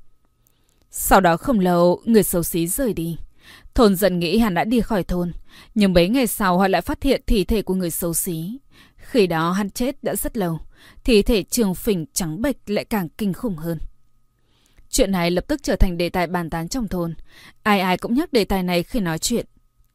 [0.90, 3.16] Sau đó không lâu, người xấu xí rời đi.
[3.74, 5.32] Thôn dần nghĩ hắn đã đi khỏi thôn,
[5.74, 8.58] nhưng mấy ngày sau họ lại phát hiện thi thể của người xấu xí.
[8.96, 10.58] Khi đó hắn chết đã rất lâu,
[11.04, 13.78] thi thể trường phình trắng bệch lại càng kinh khủng hơn.
[14.90, 17.14] Chuyện này lập tức trở thành đề tài bàn tán trong thôn.
[17.62, 19.46] Ai ai cũng nhắc đề tài này khi nói chuyện.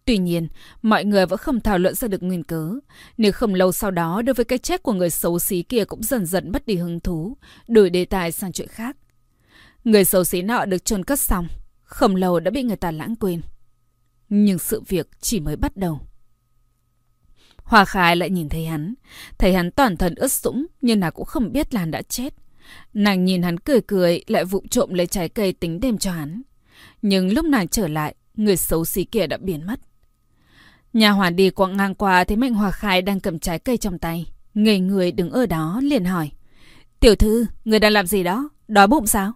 [0.06, 0.48] Tuy nhiên,
[0.82, 2.72] mọi người vẫn không thảo luận ra được nguyên cớ.
[3.18, 6.04] Nếu không lâu sau đó, đối với cái chết của người xấu xí kia cũng
[6.04, 7.38] dần dần mất đi hứng thú,
[7.68, 8.98] đổi đề tài sang chuyện khác.
[9.84, 11.48] Người xấu xí nọ được chôn cất xong,
[11.96, 13.42] không lâu đã bị người ta lãng quên.
[14.30, 16.00] Nhưng sự việc chỉ mới bắt đầu.
[17.64, 18.94] Hòa khai lại nhìn thấy hắn.
[19.38, 22.34] Thấy hắn toàn thân ướt sũng, nhưng nàng cũng không biết là hắn đã chết.
[22.94, 26.42] Nàng nhìn hắn cười cười, lại vụng trộm lấy trái cây tính đem cho hắn.
[27.02, 29.80] Nhưng lúc nàng trở lại, người xấu xí kia đã biến mất.
[30.94, 34.00] Nhà hoàn đi quặng ngang qua thấy Mạnh Hòa Khai đang cầm trái cây trong
[34.00, 34.26] tay.
[34.54, 36.32] Người người đứng ở đó liền hỏi.
[37.00, 38.50] Tiểu thư, người đang làm gì đó?
[38.68, 39.34] Đói bụng sao?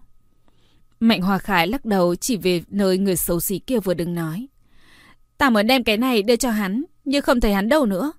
[1.00, 4.48] Mạnh Hòa Khải lắc đầu chỉ về nơi người xấu xí kia vừa đứng nói.
[5.38, 8.12] Ta muốn đem cái này đưa cho hắn, nhưng không thấy hắn đâu nữa.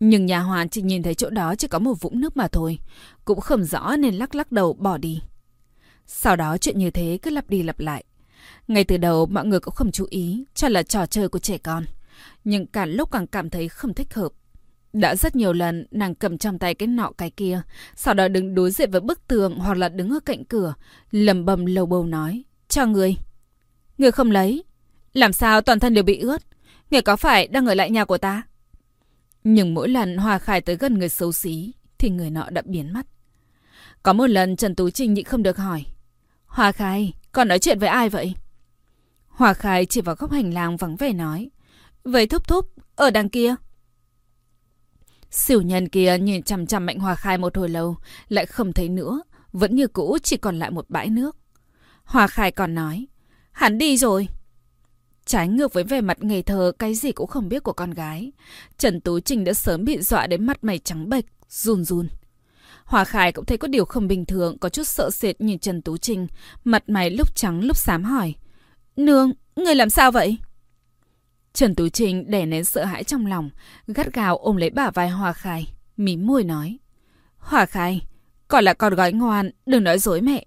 [0.00, 2.78] Nhưng nhà hoàn chỉ nhìn thấy chỗ đó chỉ có một vũng nước mà thôi.
[3.24, 5.22] Cũng không rõ nên lắc lắc đầu bỏ đi.
[6.06, 8.04] Sau đó chuyện như thế cứ lặp đi lặp lại.
[8.68, 11.58] Ngay từ đầu mọi người cũng không chú ý cho là trò chơi của trẻ
[11.58, 11.84] con.
[12.44, 14.32] Nhưng càng lúc càng cảm thấy không thích hợp.
[14.92, 17.62] Đã rất nhiều lần nàng cầm trong tay cái nọ cái kia,
[17.96, 20.74] sau đó đứng đối diện với bức tường hoặc là đứng ở cạnh cửa,
[21.10, 23.16] lầm bầm lầu bầu nói, cho người.
[23.98, 24.64] Người không lấy.
[25.12, 26.42] Làm sao toàn thân đều bị ướt?
[26.90, 28.42] Người có phải đang ở lại nhà của ta?
[29.44, 32.92] Nhưng mỗi lần Hòa Khải tới gần người xấu xí, thì người nọ đã biến
[32.92, 33.06] mất.
[34.02, 35.84] Có một lần Trần Tú Trinh nhịn không được hỏi.
[36.46, 38.34] Hòa Khải con nói chuyện với ai vậy?
[39.28, 41.50] Hòa Khải chỉ vào góc hành lang vắng vẻ nói.
[42.04, 43.54] Với thúc thúc, ở đằng kia.
[45.30, 47.96] Siêu nhân kia nhìn chằm chằm Mạnh Hòa Khai một hồi lâu,
[48.28, 51.36] lại không thấy nữa, vẫn như cũ chỉ còn lại một bãi nước.
[52.04, 53.06] Hòa Khai còn nói,
[53.52, 54.28] hắn đi rồi.
[55.26, 58.32] Trái ngược với vẻ mặt ngây thơ, cái gì cũng không biết của con gái.
[58.78, 62.08] Trần Tú Trình đã sớm bị dọa đến mặt mày trắng bệch, run run.
[62.84, 65.82] Hòa Khải cũng thấy có điều không bình thường, có chút sợ sệt nhìn Trần
[65.82, 66.26] Tú Trình,
[66.64, 68.34] mặt mày lúc trắng lúc xám hỏi.
[68.96, 70.36] Nương, người làm sao vậy?
[71.58, 73.50] Trần Tú Trinh đè nén sợ hãi trong lòng,
[73.86, 76.78] gắt gào ôm lấy bả vai hòa Khai, mím môi nói.
[77.36, 78.06] Hòa Khai,
[78.48, 80.44] con là con gái ngoan, đừng nói dối mẹ.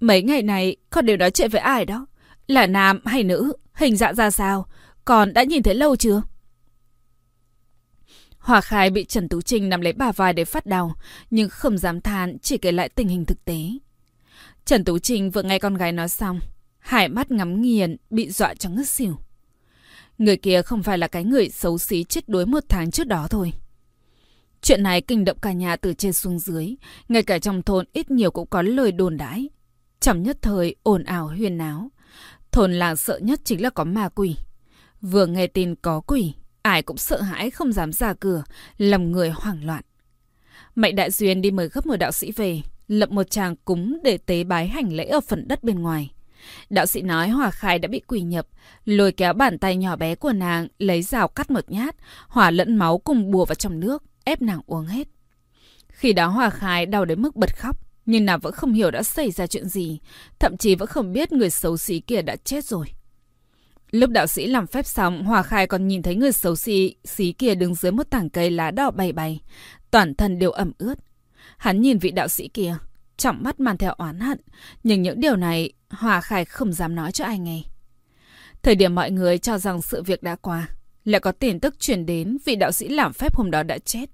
[0.00, 2.06] Mấy ngày này con đều nói chuyện với ai đó?
[2.46, 3.52] Là nam hay nữ?
[3.74, 4.66] Hình dạng ra sao?
[5.04, 6.22] Con đã nhìn thấy lâu chưa?
[8.38, 10.94] Hòa Khai bị Trần Tú Trinh nắm lấy bà vai để phát đau,
[11.30, 13.60] nhưng không dám than, chỉ kể lại tình hình thực tế.
[14.64, 16.40] Trần Tú Trinh vừa nghe con gái nói xong,
[16.78, 19.18] hải mắt ngắm nghiền, bị dọa cho ngất xỉu.
[20.18, 23.26] Người kia không phải là cái người xấu xí chết đuối một tháng trước đó
[23.30, 23.52] thôi.
[24.62, 26.74] Chuyện này kinh động cả nhà từ trên xuống dưới,
[27.08, 29.48] ngay cả trong thôn ít nhiều cũng có lời đồn đãi.
[30.00, 31.90] Trong nhất thời ồn ào huyên náo.
[32.52, 34.36] Thôn làng sợ nhất chính là có ma quỷ.
[35.00, 38.44] Vừa nghe tin có quỷ, ai cũng sợ hãi không dám ra cửa,
[38.78, 39.82] lòng người hoảng loạn.
[40.74, 44.18] Mạnh Đại Duyên đi mời gấp một đạo sĩ về, lập một tràng cúng để
[44.18, 46.12] tế bái hành lễ ở phần đất bên ngoài.
[46.70, 48.46] Đạo sĩ nói Hòa Khai đã bị quỷ nhập,
[48.84, 51.96] lôi kéo bàn tay nhỏ bé của nàng, lấy rào cắt một nhát,
[52.28, 55.08] hỏa lẫn máu cùng bùa vào trong nước, ép nàng uống hết.
[55.88, 57.76] Khi đó Hòa Khai đau đến mức bật khóc,
[58.06, 59.98] nhưng nàng vẫn không hiểu đã xảy ra chuyện gì,
[60.38, 62.86] thậm chí vẫn không biết người xấu xí kia đã chết rồi.
[63.90, 67.32] Lúc đạo sĩ làm phép xong, Hòa Khai còn nhìn thấy người xấu xí, xí
[67.32, 69.40] kia đứng dưới một tảng cây lá đỏ bay bay,
[69.90, 70.94] toàn thân đều ẩm ướt.
[71.56, 72.76] Hắn nhìn vị đạo sĩ kia,
[73.16, 74.38] trọng mắt mang theo oán hận,
[74.82, 77.62] nhưng những điều này Hòa Khai không dám nói cho ai nghe.
[78.62, 80.68] Thời điểm mọi người cho rằng sự việc đã qua,
[81.04, 84.10] lại có tin tức truyền đến vị đạo sĩ làm phép hôm đó đã chết.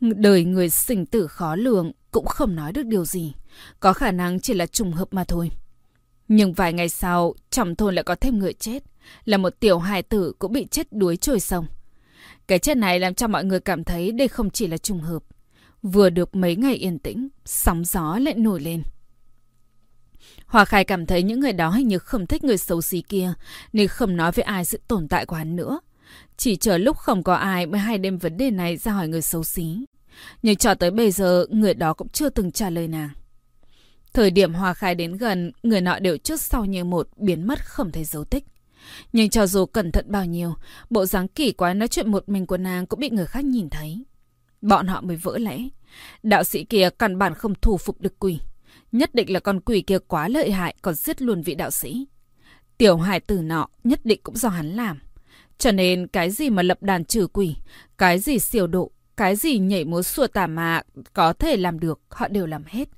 [0.00, 3.34] Đời người sinh tử khó lường cũng không nói được điều gì,
[3.80, 5.50] có khả năng chỉ là trùng hợp mà thôi.
[6.28, 8.82] Nhưng vài ngày sau, trong thôn lại có thêm người chết,
[9.24, 11.66] là một tiểu hài tử cũng bị chết đuối trôi sông.
[12.46, 15.22] Cái chết này làm cho mọi người cảm thấy đây không chỉ là trùng hợp.
[15.82, 18.82] Vừa được mấy ngày yên tĩnh, sóng gió lại nổi lên.
[20.46, 23.32] Hòa Khai cảm thấy những người đó hình như không thích người xấu xí kia,
[23.72, 25.80] nên không nói với ai sự tồn tại của hắn nữa.
[26.36, 29.22] Chỉ chờ lúc không có ai mới hay đem vấn đề này ra hỏi người
[29.22, 29.84] xấu xí.
[30.42, 33.10] Nhưng cho tới bây giờ, người đó cũng chưa từng trả lời nàng.
[34.12, 37.66] Thời điểm Hòa Khai đến gần, người nọ đều trước sau như một biến mất
[37.66, 38.44] không thấy dấu tích.
[39.12, 40.54] Nhưng cho dù cẩn thận bao nhiêu,
[40.90, 43.70] bộ dáng kỳ quái nói chuyện một mình của nàng cũng bị người khác nhìn
[43.70, 44.04] thấy.
[44.60, 45.58] Bọn họ mới vỡ lẽ.
[46.22, 48.38] Đạo sĩ kia căn bản không thủ phục được quỷ.
[48.92, 52.06] Nhất định là con quỷ kia quá lợi hại còn giết luôn vị đạo sĩ.
[52.78, 54.98] Tiểu hài tử nọ nhất định cũng do hắn làm.
[55.58, 57.56] Cho nên cái gì mà lập đàn trừ quỷ,
[57.98, 62.00] cái gì siêu độ, cái gì nhảy múa xua tà mà có thể làm được,
[62.08, 62.88] họ đều làm hết.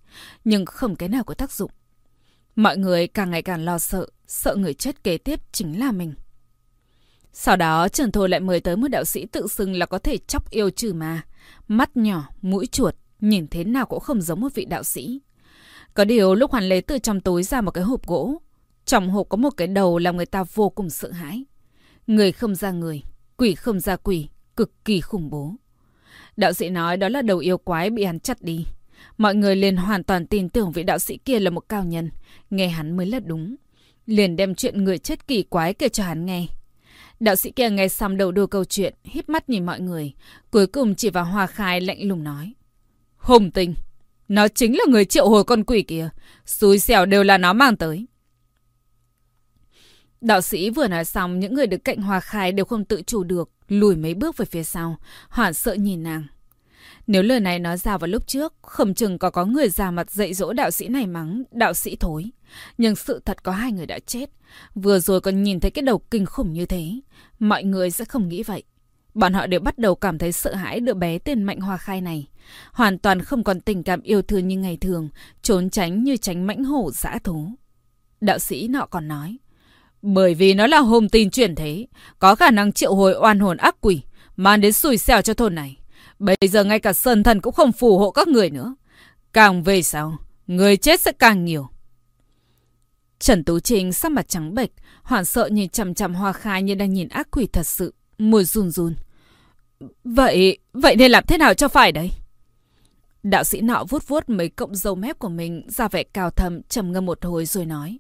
[0.45, 1.71] Nhưng không cái nào có tác dụng.
[2.57, 6.15] Mọi người càng ngày càng lo sợ, sợ người chết kế tiếp chính là mình.
[7.33, 10.19] Sau đó Trần Thôi lại mời tới một đạo sĩ tự xưng là có thể
[10.19, 11.23] chóc yêu trừ mà
[11.69, 15.21] Mắt nhỏ, mũi chuột, nhìn thế nào cũng không giống một vị đạo sĩ.
[15.95, 18.43] Có điều lúc hoàn lấy từ trong túi ra một cái hộp gỗ.
[18.85, 21.45] Trong hộp có một cái đầu làm người ta vô cùng sợ hãi.
[22.07, 23.03] Người không ra người,
[23.37, 25.55] quỷ không ra quỷ, cực kỳ khủng bố.
[26.37, 28.67] Đạo sĩ nói đó là đầu yêu quái bị hắn chặt đi.
[29.19, 32.11] Mọi người liền hoàn toàn tin tưởng vị đạo sĩ kia là một cao nhân.
[32.51, 33.57] Nghe hắn mới là đúng.
[34.07, 36.47] Liền đem chuyện người chết kỳ quái kể cho hắn nghe.
[37.23, 40.13] Đạo sĩ kia nghe xong đầu đuôi câu chuyện, híp mắt nhìn mọi người.
[40.51, 42.53] Cuối cùng chỉ vào hòa khai lạnh lùng nói.
[43.17, 43.75] Hùng tinh,
[44.29, 46.09] nó chính là người triệu hồi con quỷ kia.
[46.47, 48.07] Xui xẻo đều là nó mang tới.
[50.21, 53.25] Đạo sĩ vừa nói xong, những người được cạnh hòa khai đều không tự chủ
[53.25, 54.97] được, lùi mấy bước về phía sau,
[55.29, 56.25] hoảng sợ nhìn nàng.
[57.07, 60.11] Nếu lời này nói ra vào lúc trước, không chừng có có người già mặt
[60.11, 62.31] dạy dỗ đạo sĩ này mắng, đạo sĩ thối.
[62.79, 64.31] Nhưng sự thật có hai người đã chết.
[64.75, 67.01] Vừa rồi còn nhìn thấy cái đầu kinh khủng như thế.
[67.39, 68.63] Mọi người sẽ không nghĩ vậy.
[69.15, 72.01] Bọn họ đều bắt đầu cảm thấy sợ hãi đứa bé tên Mạnh Hoa Khai
[72.01, 72.29] này.
[72.73, 75.09] Hoàn toàn không còn tình cảm yêu thương như ngày thường,
[75.43, 77.49] trốn tránh như tránh mãnh hổ dã thú.
[78.21, 79.39] Đạo sĩ nọ còn nói.
[80.03, 81.87] Bởi vì nó là hồn tin chuyển thế,
[82.19, 84.03] có khả năng triệu hồi oan hồn ác quỷ,
[84.37, 85.77] mang đến xui xẻo cho thôn này.
[86.23, 88.75] Bây giờ ngay cả sơn thần cũng không phù hộ các người nữa.
[89.33, 91.69] Càng về sau, người chết sẽ càng nhiều.
[93.19, 94.71] Trần Tú Trinh sắc mặt trắng bệch,
[95.03, 98.45] hoảng sợ nhìn chằm chằm hoa khai như đang nhìn ác quỷ thật sự, mùi
[98.45, 98.95] run run.
[100.05, 102.11] Vậy, vậy nên làm thế nào cho phải đấy?
[103.23, 106.63] Đạo sĩ nọ vuốt vuốt mấy cộng dâu mép của mình ra vẻ cao thầm
[106.63, 107.99] trầm ngâm một hồi rồi nói.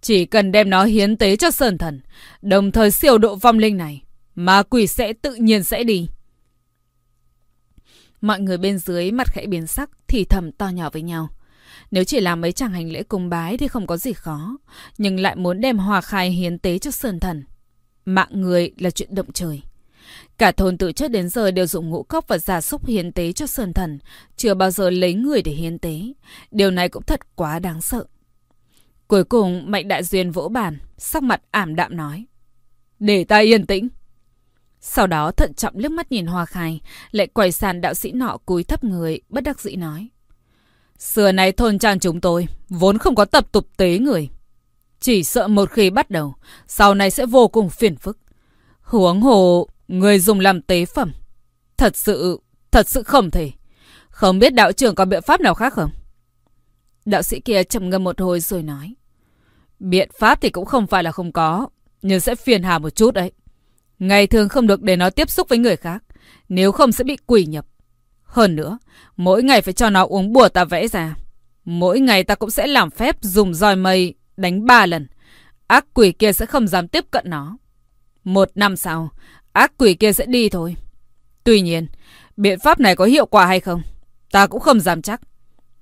[0.00, 2.00] Chỉ cần đem nó hiến tế cho sơn thần,
[2.42, 4.02] đồng thời siêu độ vong linh này,
[4.34, 6.08] ma quỷ sẽ tự nhiên sẽ đi.
[8.22, 11.28] Mọi người bên dưới mặt khẽ biến sắc, thì thầm to nhỏ với nhau.
[11.90, 14.56] Nếu chỉ làm mấy chàng hành lễ cung bái thì không có gì khó,
[14.98, 17.44] nhưng lại muốn đem hòa khai hiến tế cho sơn thần.
[18.04, 19.62] Mạng người là chuyện động trời.
[20.38, 23.32] Cả thôn từ trước đến giờ đều dùng ngũ cốc và giả súc hiến tế
[23.32, 23.98] cho sơn thần,
[24.36, 26.00] chưa bao giờ lấy người để hiến tế.
[26.50, 28.04] Điều này cũng thật quá đáng sợ.
[29.06, 32.26] Cuối cùng, Mạnh Đại Duyên vỗ bàn, sắc mặt ảm đạm nói.
[32.98, 33.88] để ta yên tĩnh.
[34.84, 36.80] Sau đó thận trọng liếc mắt nhìn Hoa Khai,
[37.10, 40.08] lại quay sàn đạo sĩ nọ cúi thấp người, bất đắc dĩ nói.
[40.98, 44.28] Xưa nay thôn trang chúng tôi vốn không có tập tục tế người.
[45.00, 46.34] Chỉ sợ một khi bắt đầu,
[46.66, 48.18] sau này sẽ vô cùng phiền phức.
[48.80, 51.12] Huống hồ, người dùng làm tế phẩm.
[51.76, 53.50] Thật sự, thật sự không thể.
[54.10, 55.90] Không biết đạo trưởng có biện pháp nào khác không?
[57.04, 58.94] Đạo sĩ kia trầm ngâm một hồi rồi nói.
[59.78, 61.68] Biện pháp thì cũng không phải là không có,
[62.02, 63.32] nhưng sẽ phiền hà một chút đấy.
[64.02, 66.02] Ngày thường không được để nó tiếp xúc với người khác,
[66.48, 67.66] nếu không sẽ bị quỷ nhập.
[68.22, 68.78] Hơn nữa,
[69.16, 71.16] mỗi ngày phải cho nó uống bùa ta vẽ ra.
[71.64, 75.06] Mỗi ngày ta cũng sẽ làm phép dùng roi mây đánh ba lần.
[75.66, 77.56] Ác quỷ kia sẽ không dám tiếp cận nó.
[78.24, 79.10] Một năm sau,
[79.52, 80.76] ác quỷ kia sẽ đi thôi.
[81.44, 81.86] Tuy nhiên,
[82.36, 83.82] biện pháp này có hiệu quả hay không?
[84.30, 85.20] Ta cũng không dám chắc.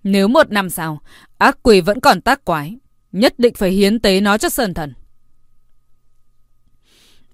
[0.03, 1.01] Nếu một năm sau,
[1.39, 2.77] ác quỷ vẫn còn tác quái,
[3.13, 4.93] nhất định phải hiến tế nó cho sơn thần.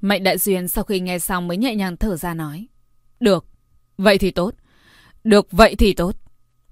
[0.01, 2.67] Mạnh đại duyên sau khi nghe xong mới nhẹ nhàng thở ra nói.
[3.21, 3.47] Được,
[3.99, 4.55] vậy thì tốt.
[5.25, 6.17] Được vậy thì tốt.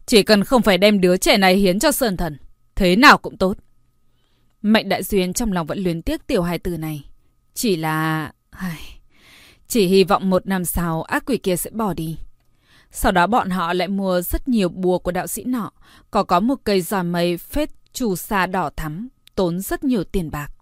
[0.06, 2.38] Chỉ cần không phải đem đứa trẻ này hiến cho sơn thần,
[2.74, 3.56] thế nào cũng tốt.
[4.62, 7.04] Mạnh đại duyên trong lòng vẫn luyến tiếc tiểu hài tử này.
[7.54, 8.32] Chỉ là...
[9.68, 12.18] Chỉ hy vọng một năm sau ác quỷ kia sẽ bỏ đi.
[12.90, 15.70] Sau đó bọn họ lại mua rất nhiều bùa của đạo sĩ nọ.
[16.10, 20.30] Có có một cây giòi mây phết trù sa đỏ thắm, tốn rất nhiều tiền
[20.30, 20.53] bạc.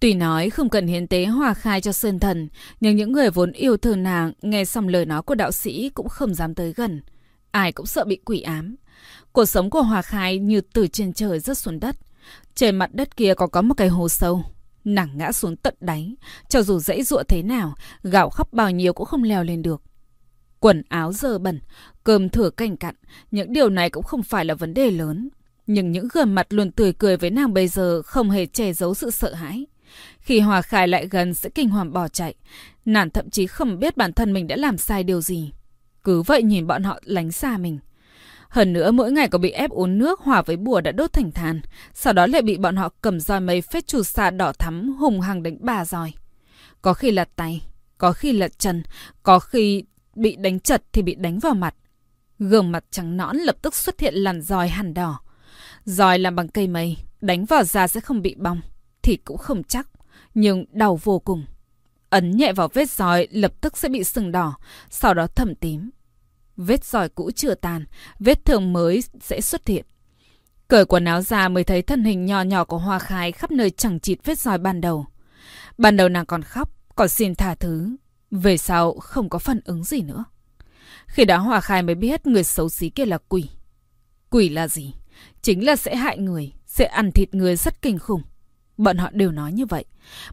[0.00, 2.48] Tuy nói không cần hiến tế hòa khai cho Sơn Thần,
[2.80, 6.08] nhưng những người vốn yêu thương nàng nghe xong lời nói của đạo sĩ cũng
[6.08, 7.02] không dám tới gần.
[7.50, 8.76] Ai cũng sợ bị quỷ ám.
[9.32, 11.96] Cuộc sống của Hòa Khai như từ trên trời rớt xuống đất.
[12.54, 14.42] Trên mặt đất kia có có một cái hồ sâu.
[14.84, 16.14] Nàng ngã xuống tận đáy.
[16.48, 19.82] Cho dù dãy ruộng thế nào, gạo khóc bao nhiêu cũng không leo lên được.
[20.60, 21.60] Quần áo dơ bẩn,
[22.04, 22.94] cơm thừa canh cặn,
[23.30, 25.28] những điều này cũng không phải là vấn đề lớn.
[25.66, 28.94] Nhưng những gương mặt luôn tươi cười với nàng bây giờ không hề che giấu
[28.94, 29.66] sự sợ hãi.
[30.20, 32.34] Khi Hòa Khải lại gần sẽ kinh hoàng bỏ chạy.
[32.84, 35.52] Nàng thậm chí không biết bản thân mình đã làm sai điều gì.
[36.04, 37.78] Cứ vậy nhìn bọn họ lánh xa mình.
[38.48, 41.32] Hơn nữa mỗi ngày có bị ép uống nước hòa với bùa đã đốt thành
[41.32, 41.60] than.
[41.94, 45.20] Sau đó lại bị bọn họ cầm roi mây phết chù xa đỏ thắm hùng
[45.20, 46.12] hằng đánh bà roi.
[46.82, 47.62] Có khi là tay,
[47.98, 48.82] có khi là chân,
[49.22, 51.74] có khi bị đánh chật thì bị đánh vào mặt.
[52.38, 55.20] Gương mặt trắng nõn lập tức xuất hiện làn roi hẳn đỏ.
[55.84, 58.60] Roi làm bằng cây mây, đánh vào da sẽ không bị bong
[59.02, 59.88] thì cũng không chắc,
[60.34, 61.44] nhưng đau vô cùng.
[62.10, 64.56] Ấn nhẹ vào vết roi lập tức sẽ bị sừng đỏ,
[64.90, 65.90] sau đó thẩm tím.
[66.56, 67.84] Vết roi cũ chưa tàn,
[68.18, 69.84] vết thương mới sẽ xuất hiện.
[70.68, 73.70] Cởi quần áo ra mới thấy thân hình nhỏ nhỏ của Hoa Khai khắp nơi
[73.70, 75.06] chẳng chịt vết roi ban đầu.
[75.78, 77.96] Ban đầu nàng còn khóc, còn xin tha thứ.
[78.30, 80.24] Về sau không có phản ứng gì nữa.
[81.06, 83.50] Khi đó Hoa Khai mới biết người xấu xí kia là quỷ.
[84.30, 84.94] Quỷ là gì?
[85.42, 88.22] Chính là sẽ hại người, sẽ ăn thịt người rất kinh khủng.
[88.80, 89.84] Bọn họ đều nói như vậy.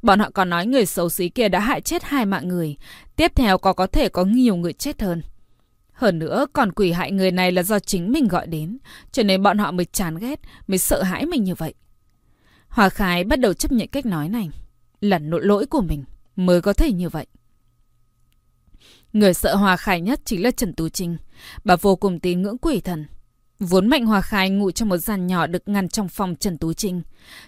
[0.01, 2.75] Bọn họ còn nói người xấu xí kia đã hại chết hai mạng người.
[3.15, 5.21] Tiếp theo có có thể có nhiều người chết hơn.
[5.91, 8.77] Hơn nữa, còn quỷ hại người này là do chính mình gọi đến.
[9.11, 11.73] Cho nên bọn họ mới chán ghét, mới sợ hãi mình như vậy.
[12.67, 14.49] Hòa Khái bắt đầu chấp nhận cách nói này.
[15.01, 16.03] Là nội lỗi của mình
[16.35, 17.27] mới có thể như vậy.
[19.13, 21.17] Người sợ Hòa Khải nhất chính là Trần Tú Trinh.
[21.63, 23.05] Bà vô cùng tín ngưỡng quỷ thần.
[23.59, 26.73] Vốn Mạnh Hòa Khai ngủ trong một gian nhỏ được ngăn trong phòng Trần Tú
[26.73, 27.01] Trinh.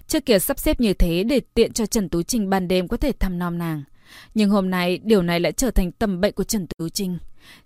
[0.08, 2.98] Trước kia sắp xếp như thế để tiện cho Trần Tú Trinh ban đêm có
[2.98, 3.84] thể thăm nom nàng.
[4.34, 7.18] Nhưng hôm nay điều này lại trở thành tầm bệnh của Trần Tú Trinh.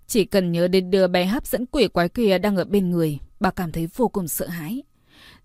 [0.06, 3.18] Chỉ cần nhớ đến đứa bé hấp dẫn quỷ quái kia đang ở bên người,
[3.40, 4.82] bà cảm thấy vô cùng sợ hãi.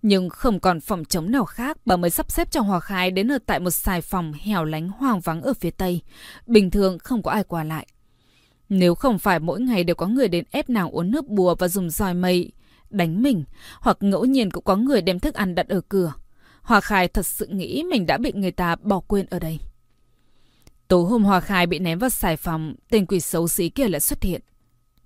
[0.02, 3.32] Nhưng không còn phòng chống nào khác, bà mới sắp xếp cho Hòa Khai đến
[3.32, 6.02] ở tại một xài phòng hẻo lánh hoang vắng ở phía tây.
[6.48, 7.88] Bình thường không có ai qua lại.
[8.70, 11.68] Nếu không phải mỗi ngày đều có người đến ép nàng uống nước bùa và
[11.68, 12.52] dùng dòi mây,
[12.90, 13.44] đánh mình,
[13.80, 16.14] hoặc ngẫu nhiên cũng có người đem thức ăn đặt ở cửa.
[16.62, 19.60] Hòa Khai thật sự nghĩ mình đã bị người ta bỏ quên ở đây.
[20.88, 24.00] Tối hôm Hòa Khai bị ném vào xài phòng, tên quỷ xấu xí kia lại
[24.00, 24.42] xuất hiện.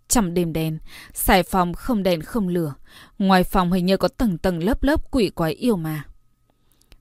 [0.07, 0.79] Trong đêm đen,
[1.13, 2.73] xài phòng không đèn không lửa.
[3.17, 6.03] Ngoài phòng hình như có tầng tầng lớp lớp quỷ quái yêu mà.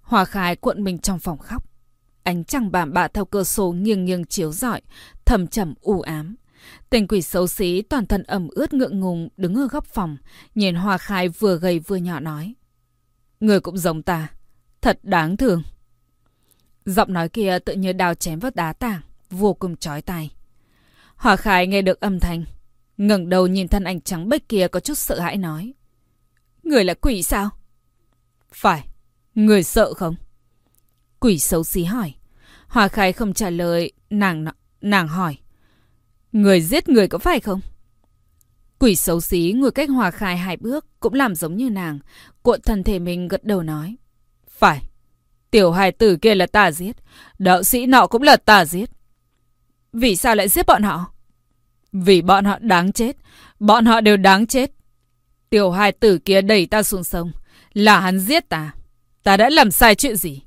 [0.00, 1.64] Hòa Khai cuộn mình trong phòng khóc.
[2.22, 4.80] Ánh trăng bàm bạ theo cửa sổ nghiêng nghiêng chiếu rọi,
[5.24, 6.36] thầm trầm u ám.
[6.90, 10.16] Tên quỷ xấu xí toàn thân ẩm ướt ngượng ngùng đứng ở góc phòng,
[10.54, 12.54] nhìn Hoa Khai vừa gầy vừa nhỏ nói.
[13.40, 14.28] Người cũng giống ta,
[14.80, 15.62] thật đáng thương.
[16.84, 19.00] Giọng nói kia tự như đào chém vào đá tảng,
[19.30, 20.30] vô cùng chói tai.
[21.16, 22.44] Hoa Khai nghe được âm thanh,
[22.96, 25.74] ngẩng đầu nhìn thân ảnh trắng bệch kia có chút sợ hãi nói.
[26.62, 27.50] Người là quỷ sao?
[28.52, 28.88] Phải,
[29.34, 30.14] người sợ không?
[31.20, 32.14] Quỷ xấu xí hỏi.
[32.66, 34.44] Hoa Khai không trả lời, nàng
[34.80, 35.36] nàng hỏi.
[36.32, 37.60] Người giết người có phải không?
[38.78, 41.98] Quỷ xấu xí ngồi cách hòa khai hai bước cũng làm giống như nàng.
[42.42, 43.96] Cuộn thân thể mình gật đầu nói.
[44.48, 44.82] Phải,
[45.52, 46.96] Tiểu hài tử kia là ta giết.
[47.38, 48.90] Đạo sĩ nọ cũng là ta giết.
[49.92, 51.12] Vì sao lại giết bọn họ?
[51.92, 53.16] Vì bọn họ đáng chết.
[53.60, 54.70] Bọn họ đều đáng chết.
[55.50, 57.32] Tiểu hài tử kia đẩy ta xuống sông.
[57.72, 58.74] Là hắn giết ta.
[59.22, 60.42] Ta đã làm sai chuyện gì?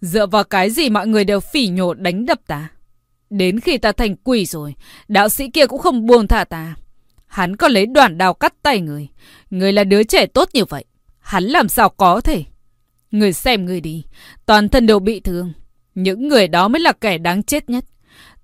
[0.00, 2.68] Dựa vào cái gì mọi người đều phỉ nhổ đánh đập ta?
[3.30, 4.74] Đến khi ta thành quỷ rồi,
[5.08, 6.74] đạo sĩ kia cũng không buông thả ta.
[7.26, 9.08] Hắn có lấy đoạn đào cắt tay người.
[9.50, 10.84] Người là đứa trẻ tốt như vậy.
[11.18, 12.44] Hắn làm sao có thể?
[13.10, 14.04] Người xem người đi.
[14.46, 15.52] Toàn thân đều bị thương.
[15.94, 17.84] Những người đó mới là kẻ đáng chết nhất.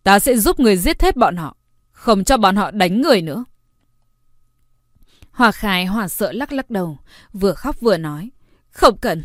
[0.02, 1.56] Ta sẽ giúp người giết hết bọn họ.
[1.90, 3.44] Không cho bọn họ đánh người nữa.
[5.30, 6.98] Hòa Khai hoảng sợ lắc lắc đầu.
[7.32, 8.30] Vừa khóc vừa nói.
[8.70, 9.24] Không cần.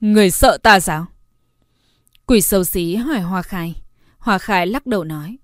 [0.00, 1.06] Người sợ ta sao?
[2.26, 3.74] Quỷ sâu xí hỏi Hoa Khai.
[4.28, 5.38] Hoa Khai lắc đầu nói.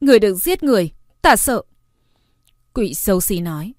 [0.00, 0.90] Người được giết người.
[1.22, 1.62] Ta sợ.
[2.74, 3.72] Quỷ sâu xí nói.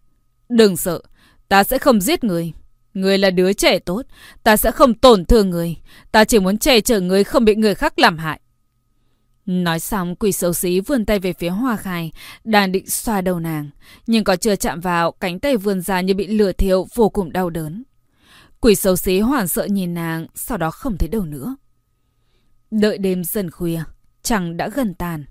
[0.49, 1.01] Đừng sợ.
[1.47, 2.53] Ta sẽ không giết người.
[2.93, 4.01] Người là đứa trẻ tốt.
[4.43, 5.77] Ta sẽ không tổn thương người.
[6.11, 8.39] Ta chỉ muốn che chở người không bị người khác làm hại.
[9.45, 12.11] Nói xong quỷ xấu xí vươn tay về phía hoa khai,
[12.43, 13.69] đang định xoa đầu nàng.
[14.07, 17.31] Nhưng có chưa chạm vào, cánh tay vươn ra như bị lửa thiêu, vô cùng
[17.33, 17.83] đau đớn.
[18.59, 21.55] Quỷ xấu xí hoảng sợ nhìn nàng, sau đó không thấy đâu nữa.
[22.71, 23.83] Đợi đêm dần khuya,
[24.23, 25.25] chẳng đã gần tàn.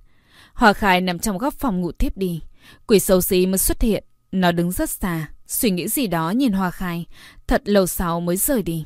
[0.54, 2.40] hòa khai nằm trong góc phòng ngủ thiếp đi.
[2.86, 4.04] Quỷ xấu xí mới xuất hiện.
[4.32, 7.06] Nó đứng rất xa, suy nghĩ gì đó nhìn hòa khai.
[7.46, 8.84] Thật lâu sau mới rời đi.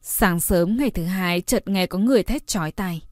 [0.00, 3.02] Sáng sớm ngày thứ hai chợt nghe có người thét chói tai.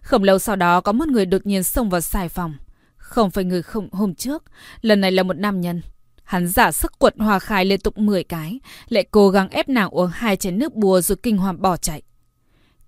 [0.00, 2.54] Không lâu sau đó có một người đột nhiên xông vào xài phòng.
[2.96, 4.44] Không phải người không hôm trước,
[4.80, 5.82] lần này là một nam nhân.
[6.24, 9.90] Hắn giả sức quật hòa Khai liên tục 10 cái, lại cố gắng ép nàng
[9.90, 12.02] uống hai chén nước bùa rồi kinh hoàng bỏ chạy.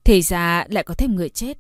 [0.05, 1.59] Thì ra lại có thêm người chết.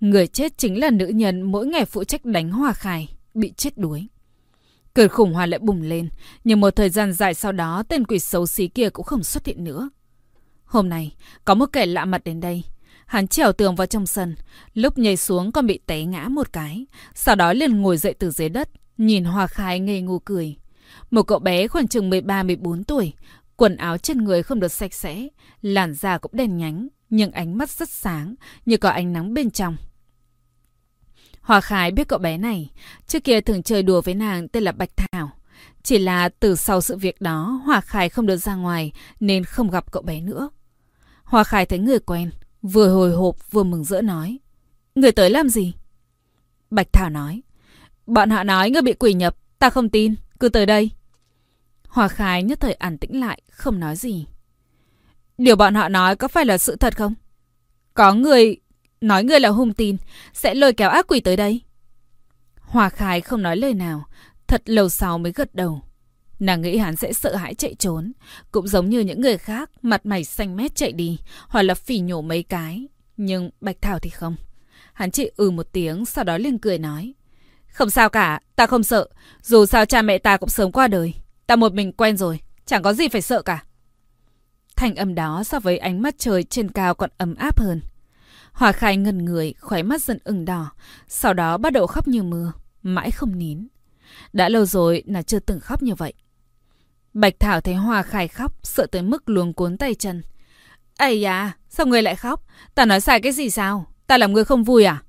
[0.00, 3.78] Người chết chính là nữ nhân mỗi ngày phụ trách đánh hòa Khai, bị chết
[3.78, 4.08] đuối.
[4.94, 6.08] Cơn khủng hoảng lại bùng lên,
[6.44, 9.46] nhưng một thời gian dài sau đó tên quỷ xấu xí kia cũng không xuất
[9.46, 9.90] hiện nữa.
[10.64, 11.14] Hôm nay,
[11.44, 12.62] có một kẻ lạ mặt đến đây.
[13.06, 14.36] Hắn trèo tường vào trong sân,
[14.74, 18.30] lúc nhảy xuống còn bị té ngã một cái, sau đó liền ngồi dậy từ
[18.30, 18.68] dưới đất,
[18.98, 20.56] nhìn hòa Khai ngây ngô cười.
[21.10, 23.12] Một cậu bé khoảng chừng 13-14 tuổi,
[23.56, 25.28] quần áo trên người không được sạch sẽ,
[25.62, 28.34] làn da cũng đen nhánh, nhưng ánh mắt rất sáng,
[28.66, 29.76] như có ánh nắng bên trong.
[31.40, 32.70] Hoa Khải biết cậu bé này,
[33.06, 35.30] trước kia thường chơi đùa với nàng tên là Bạch Thảo.
[35.82, 39.70] Chỉ là từ sau sự việc đó, Hoa Khải không được ra ngoài nên không
[39.70, 40.50] gặp cậu bé nữa.
[41.24, 42.30] Hoa Khải thấy người quen,
[42.62, 44.38] vừa hồi hộp vừa mừng rỡ nói.
[44.94, 45.74] Người tới làm gì?
[46.70, 47.42] Bạch Thảo nói.
[48.06, 50.90] Bọn họ nói ngươi bị quỷ nhập, ta không tin, cứ tới đây.
[51.88, 54.26] Hoa Khải nhất thời an tĩnh lại, không nói gì.
[55.42, 57.14] Điều bọn họ nói có phải là sự thật không?
[57.94, 58.56] Có người
[59.00, 59.96] nói người là hung tin,
[60.32, 61.60] sẽ lôi kéo ác quỷ tới đây.
[62.60, 64.04] Hoa Khai không nói lời nào,
[64.46, 65.82] thật lâu sau mới gật đầu.
[66.38, 68.12] Nàng nghĩ hắn sẽ sợ hãi chạy trốn,
[68.52, 71.18] cũng giống như những người khác, mặt mày xanh mét chạy đi,
[71.48, 72.86] hoặc là phỉ nhổ mấy cái.
[73.16, 74.36] Nhưng Bạch Thảo thì không.
[74.92, 77.14] Hắn chỉ ừ một tiếng, sau đó liền cười nói.
[77.66, 79.08] Không sao cả, ta không sợ.
[79.42, 81.14] Dù sao cha mẹ ta cũng sớm qua đời.
[81.46, 83.64] Ta một mình quen rồi, chẳng có gì phải sợ cả.
[84.82, 87.80] Thành âm đó so với ánh mắt trời trên cao còn ấm áp hơn.
[88.52, 90.72] Hòa khai ngần người, khóe mắt dần ửng đỏ,
[91.08, 92.52] sau đó bắt đầu khóc như mưa,
[92.82, 93.68] mãi không nín.
[94.32, 96.12] Đã lâu rồi là chưa từng khóc như vậy.
[97.14, 100.22] Bạch Thảo thấy Hòa khai khóc, sợ tới mức luống cuốn tay chân.
[100.96, 102.44] Ây da, sao người lại khóc?
[102.74, 103.86] Ta nói sai cái gì sao?
[104.06, 105.02] Ta làm người không vui à?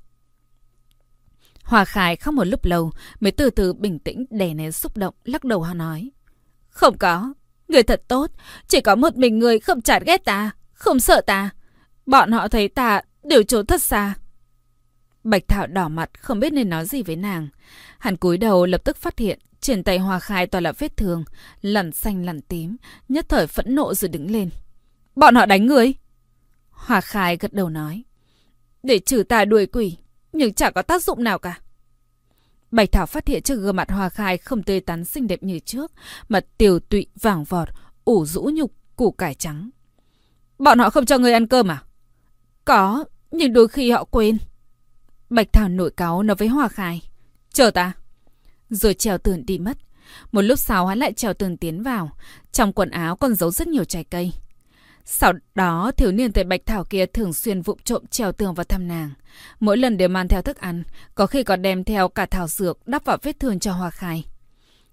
[1.64, 5.14] Hòa khai khóc một lúc lâu, mới từ từ bình tĩnh đè nén xúc động,
[5.24, 6.12] lắc đầu họ nói.
[6.70, 7.34] Không có,
[7.74, 8.32] người thật tốt,
[8.68, 11.50] chỉ có một mình người không chán ghét ta, không sợ ta.
[12.06, 14.14] Bọn họ thấy ta đều trốn thật xa.
[15.24, 17.48] Bạch Thảo đỏ mặt không biết nên nói gì với nàng.
[18.00, 21.24] Hắn cúi đầu lập tức phát hiện trên tay Hoa Khai toàn là vết thương,
[21.62, 22.78] lằn xanh lằn tím,
[23.10, 24.50] nhất thời phẫn nộ rồi đứng lên.
[25.16, 25.94] Bọn họ đánh người.
[26.70, 28.04] Hoa Khai gật đầu nói.
[28.84, 29.98] Để trừ tà đuổi quỷ,
[30.34, 31.60] nhưng chẳng có tác dụng nào cả.
[32.74, 35.60] Bạch Thảo phát hiện trước gương mặt Hoa Khai không tươi tắn xinh đẹp như
[35.60, 35.92] trước,
[36.30, 37.68] mà tiều tụy vàng vọt,
[38.06, 39.70] ủ rũ nhục, củ cải trắng.
[40.60, 41.84] Bọn họ không cho người ăn cơm à?
[42.66, 44.38] Có, nhưng đôi khi họ quên.
[45.30, 47.02] Bạch Thảo nổi cáu nói với Hoa Khai.
[47.54, 47.92] Chờ ta.
[48.70, 49.78] Rồi trèo tường đi mất.
[50.32, 52.18] Một lúc sau hắn lại trèo tường tiến vào.
[52.52, 54.32] Trong quần áo còn giấu rất nhiều trái cây.
[55.06, 58.64] Sau đó, thiếu niên tên Bạch Thảo kia thường xuyên vụng trộm trèo tường vào
[58.64, 59.10] thăm nàng.
[59.60, 60.84] Mỗi lần đều mang theo thức ăn,
[61.16, 64.26] có khi còn đem theo cả thảo dược đắp vào vết thương cho Hoa Khai.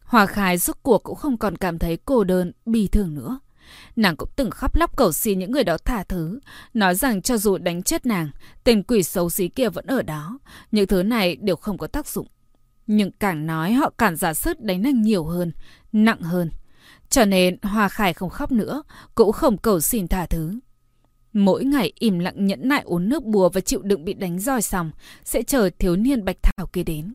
[0.04, 3.40] Hoa Khai rốt cuộc cũng không còn cảm thấy cô đơn, bi thương nữa.
[3.96, 6.40] Nàng cũng từng khóc lóc cầu xin những người đó thả thứ,
[6.74, 8.30] nói rằng cho dù đánh chết nàng,
[8.64, 10.38] tên quỷ xấu xí kia vẫn ở đó,
[10.72, 12.26] những thứ này đều không có tác dụng.
[12.86, 15.52] Nhưng càng nói họ càng giả sức đánh nàng nhiều hơn,
[15.92, 16.50] nặng hơn.
[17.10, 18.82] Cho nên Hoa Khải không khóc nữa,
[19.14, 20.58] cũng không cầu xin tha thứ.
[21.32, 24.62] Mỗi ngày im lặng nhẫn nại uống nước bùa và chịu đựng bị đánh roi
[24.62, 24.90] xong,
[25.24, 27.14] sẽ chờ thiếu niên Bạch Thảo kia đến.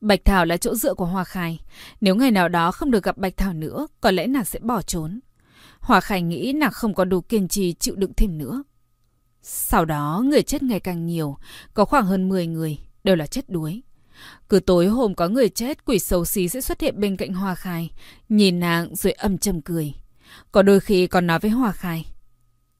[0.00, 1.60] Bạch Thảo là chỗ dựa của Hoa khải.
[2.00, 4.82] Nếu ngày nào đó không được gặp Bạch Thảo nữa, có lẽ nàng sẽ bỏ
[4.82, 5.20] trốn.
[5.80, 8.62] Hoa khải nghĩ nàng không có đủ kiên trì chịu đựng thêm nữa.
[9.42, 11.36] Sau đó, người chết ngày càng nhiều,
[11.74, 13.82] có khoảng hơn 10 người, đều là chết đuối.
[14.48, 17.54] Cứ tối hôm có người chết, quỷ xấu xí sẽ xuất hiện bên cạnh Hoa
[17.54, 17.90] Khai,
[18.28, 19.94] nhìn nàng rồi âm trầm cười.
[20.52, 22.06] Có đôi khi còn nói với Hoa Khai,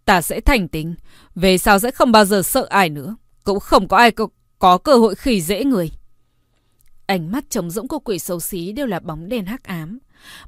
[0.05, 0.95] ta sẽ thành tính,
[1.35, 4.29] về sau sẽ không bao giờ sợ ai nữa, cũng không có ai có,
[4.59, 5.91] có cơ hội khỉ dễ người.
[7.07, 9.99] Ánh mắt trống rỗng của quỷ xấu xí đều là bóng đèn hắc ám.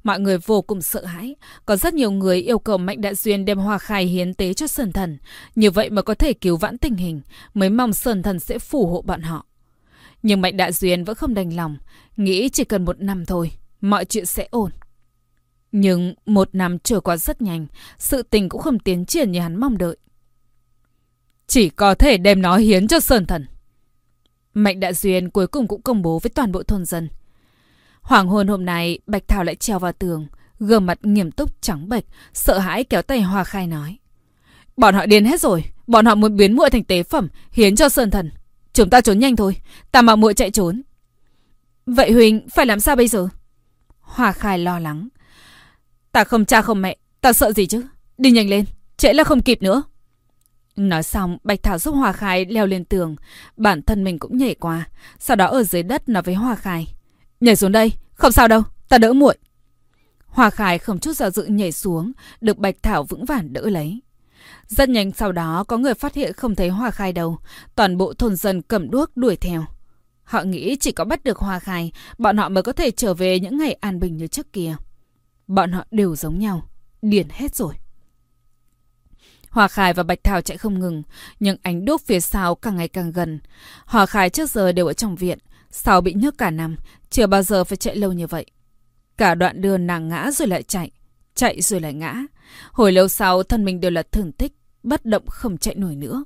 [0.03, 1.35] Mọi người vô cùng sợ hãi.
[1.67, 4.67] Có rất nhiều người yêu cầu Mạnh Đại Duyên đem hoa khai hiến tế cho
[4.67, 5.19] Sơn Thần.
[5.55, 7.21] Như vậy mà có thể cứu vãn tình hình,
[7.55, 9.47] mới mong Sơn Thần sẽ phù hộ bọn họ.
[10.23, 11.77] Nhưng Mạnh Đại Duyên vẫn không đành lòng,
[12.17, 14.71] nghĩ chỉ cần một năm thôi, mọi chuyện sẽ ổn.
[15.73, 17.67] Nhưng một năm trôi qua rất nhanh,
[17.99, 19.97] sự tình cũng không tiến triển như hắn mong đợi.
[21.47, 23.47] Chỉ có thể đem nó hiến cho Sơn Thần.
[24.55, 27.09] Mạnh Đại Duyên cuối cùng cũng công bố với toàn bộ thôn dân.
[28.01, 30.27] Hoàng hôn hôm nay, Bạch Thảo lại treo vào tường,
[30.59, 33.99] gương mặt nghiêm túc trắng bệch, sợ hãi kéo tay Hoa Khai nói.
[34.77, 37.89] Bọn họ điên hết rồi, bọn họ muốn biến muội thành tế phẩm, hiến cho
[37.89, 38.31] Sơn Thần.
[38.73, 39.57] Chúng ta trốn nhanh thôi,
[39.93, 40.83] ta mà muội chạy trốn.
[41.87, 43.29] Vậy Huỳnh phải làm sao bây giờ?
[44.01, 45.09] Hoa Khai lo lắng.
[46.13, 47.83] Ta không cha không mẹ, ta sợ gì chứ?
[48.19, 48.65] Đi nhanh lên,
[48.97, 49.83] trễ là không kịp nữa.
[50.77, 53.17] Nói xong, Bạch Thảo giúp Hoa Khai leo lên tường.
[53.57, 54.89] Bản thân mình cũng nhảy qua.
[55.19, 56.95] Sau đó ở dưới đất nói với Hoa Khai.
[57.41, 59.37] Nhảy xuống đây, không sao đâu, ta đỡ muội.
[60.27, 64.01] Hoa Khai không chút do dự nhảy xuống, được Bạch Thảo vững vàng đỡ lấy.
[64.71, 67.39] Rất nhanh sau đó có người phát hiện không thấy Hoa Khai đâu.
[67.75, 69.65] Toàn bộ thôn dân cầm đuốc đuổi theo.
[70.23, 73.41] Họ nghĩ chỉ có bắt được Hoa Khai, bọn họ mới có thể trở về
[73.41, 74.77] những ngày an bình như trước kia.
[75.47, 76.69] Bọn họ đều giống nhau,
[77.03, 77.75] điển hết rồi.
[79.51, 81.03] Hòa Khải và Bạch Thảo chạy không ngừng,
[81.41, 83.41] nhưng ánh đuốc phía sau càng ngày càng gần.
[83.85, 85.39] Hòa Khải trước giờ đều ở trong viện,
[85.71, 86.77] sau bị nhức cả năm,
[87.11, 88.47] chưa bao giờ phải chạy lâu như vậy.
[89.17, 90.91] Cả đoạn đường nàng ngã rồi lại chạy,
[91.35, 92.15] chạy rồi lại ngã.
[92.73, 94.53] Hồi lâu sau thân mình đều là thương tích,
[94.83, 96.25] bất động không chạy nổi nữa.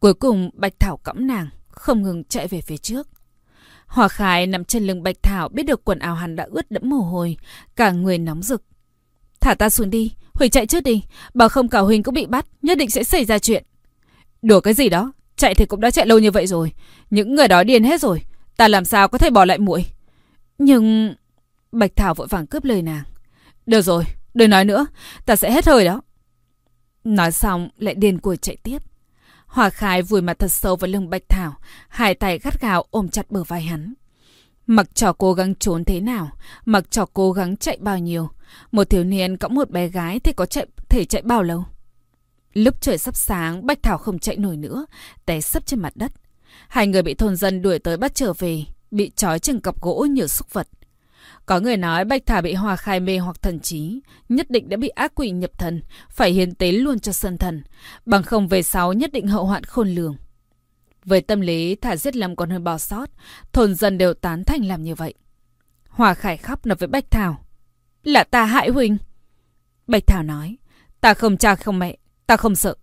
[0.00, 3.08] Cuối cùng Bạch Thảo cõng nàng, không ngừng chạy về phía trước.
[3.86, 6.82] Hòa Khải nằm trên lưng Bạch Thảo biết được quần áo hắn đã ướt đẫm
[6.88, 7.36] mồ hôi,
[7.76, 8.62] cả người nóng rực.
[9.40, 11.02] Thả ta xuống đi, Huỳnh chạy trước đi,
[11.34, 13.64] bảo không cả Huỳnh cũng bị bắt, nhất định sẽ xảy ra chuyện.
[14.42, 16.72] Đùa cái gì đó, chạy thì cũng đã chạy lâu như vậy rồi,
[17.10, 18.22] những người đó điên hết rồi,
[18.56, 19.86] ta làm sao có thể bỏ lại muội?
[20.58, 21.14] Nhưng...
[21.72, 23.04] Bạch Thảo vội vàng cướp lời nàng.
[23.66, 24.86] Được rồi, đừng nói nữa,
[25.26, 26.00] ta sẽ hết hơi đó.
[27.08, 28.82] Nói xong lại điên cuồng chạy tiếp.
[29.46, 31.54] Hòa Khai vùi mặt thật sâu vào lưng Bạch Thảo,
[31.88, 33.94] hai tay gắt gào ôm chặt bờ vai hắn.
[34.66, 36.30] Mặc cho cố gắng trốn thế nào,
[36.64, 38.28] mặc cho cố gắng chạy bao nhiêu,
[38.72, 41.64] một thiếu niên cõng một bé gái thì có chạy thể chạy bao lâu?
[42.54, 44.86] Lúc trời sắp sáng, Bạch Thảo không chạy nổi nữa,
[45.26, 46.12] té sấp trên mặt đất.
[46.68, 50.06] Hai người bị thôn dân đuổi tới bắt trở về, bị trói trên cọc gỗ
[50.10, 50.68] như xúc vật.
[51.46, 54.76] Có người nói Bạch Thảo bị hòa khai mê hoặc thần trí, nhất định đã
[54.76, 57.62] bị ác quỷ nhập thần, phải hiến tế luôn cho sân thần,
[58.06, 60.16] bằng không về sau nhất định hậu hoạn khôn lường.
[61.04, 63.10] về tâm lý thả giết lầm còn hơn bỏ sót,
[63.52, 65.14] thôn dân đều tán thành làm như vậy.
[65.88, 67.44] Hòa Khải khóc nập với Bạch Thảo.
[68.02, 68.96] Là ta hại huynh
[69.86, 70.56] Bạch Thảo nói.
[71.00, 71.96] Ta không cha không mẹ.
[72.26, 72.74] Ta không sợ.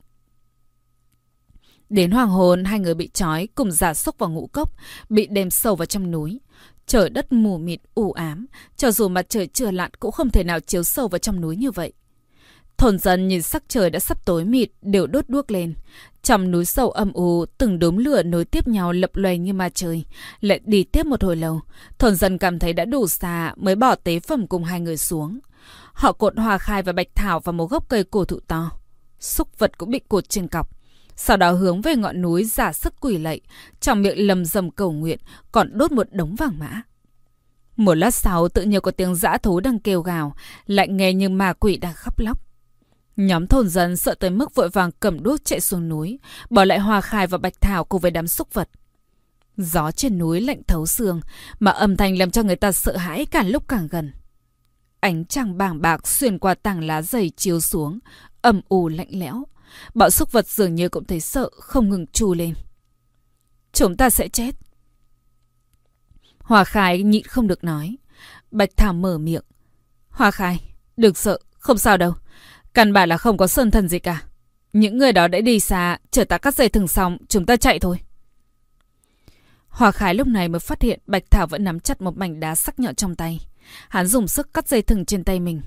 [1.89, 4.71] Đến hoàng hồn hai người bị trói cùng giả sốc vào ngũ cốc,
[5.09, 6.39] bị đem sâu vào trong núi.
[6.87, 8.45] Trời đất mù mịt, u ám,
[8.77, 11.55] cho dù mặt trời chưa lặn cũng không thể nào chiếu sâu vào trong núi
[11.55, 11.93] như vậy.
[12.77, 15.73] Thôn dân nhìn sắc trời đã sắp tối mịt, đều đốt đuốc lên.
[16.23, 19.69] Trong núi sâu âm u, từng đốm lửa nối tiếp nhau lập loè như ma
[19.69, 20.05] trời.
[20.41, 21.61] Lại đi tiếp một hồi lâu,
[21.97, 25.39] thôn dân cảm thấy đã đủ xa mới bỏ tế phẩm cùng hai người xuống.
[25.93, 28.71] Họ cột hòa khai và bạch thảo vào một gốc cây cổ thụ to.
[29.19, 30.74] Xúc vật cũng bị cột trên cọc.
[31.15, 33.41] Sau đó hướng về ngọn núi giả sức quỷ lạy,
[33.79, 35.19] trong miệng lầm rầm cầu nguyện,
[35.51, 36.81] còn đốt một đống vàng mã.
[37.77, 40.35] Một lát sau tự nhiên có tiếng dã thú đang kêu gào,
[40.65, 42.39] lại nghe như ma quỷ đang khóc lóc.
[43.15, 46.79] Nhóm thôn dân sợ tới mức vội vàng cầm đuốc chạy xuống núi, bỏ lại
[46.79, 48.69] Hoa Khai và Bạch Thảo cùng với đám xúc vật.
[49.57, 51.21] Gió trên núi lạnh thấu xương,
[51.59, 54.11] mà âm thanh làm cho người ta sợ hãi càng lúc càng gần.
[54.99, 57.99] Ánh trăng bàng bạc xuyên qua tảng lá dày chiếu xuống,
[58.41, 59.43] âm u lạnh lẽo.
[59.93, 62.53] Bọn xúc vật dường như cũng thấy sợ, không ngừng trù lên.
[63.73, 64.55] Chúng ta sẽ chết.
[66.39, 67.97] Hòa Khai nhịn không được nói.
[68.51, 69.43] Bạch Thảo mở miệng.
[70.09, 72.13] Hòa Khai, đừng sợ, không sao đâu.
[72.73, 74.23] Căn bản là không có sơn thần gì cả.
[74.73, 77.79] Những người đó đã đi xa, chở ta cắt dây thừng xong, chúng ta chạy
[77.79, 77.99] thôi.
[79.67, 82.55] Hòa Khải lúc này mới phát hiện Bạch Thảo vẫn nắm chặt một mảnh đá
[82.55, 83.47] sắc nhọn trong tay.
[83.89, 85.61] Hắn dùng sức cắt dây thừng trên tay mình.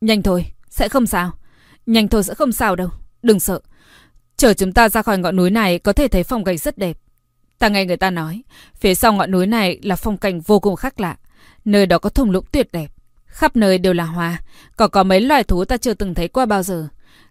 [0.00, 1.32] Nhanh thôi, sẽ không sao.
[1.86, 2.88] Nhanh thôi sẽ không sao đâu.
[3.24, 3.60] Đừng sợ.
[4.36, 6.98] Chờ chúng ta ra khỏi ngọn núi này có thể thấy phong cảnh rất đẹp.
[7.58, 8.42] Ta nghe người ta nói,
[8.76, 11.16] phía sau ngọn núi này là phong cảnh vô cùng khác lạ.
[11.64, 12.90] Nơi đó có thung lũng tuyệt đẹp.
[13.26, 14.42] Khắp nơi đều là hoa,
[14.76, 16.88] còn có mấy loài thú ta chưa từng thấy qua bao giờ.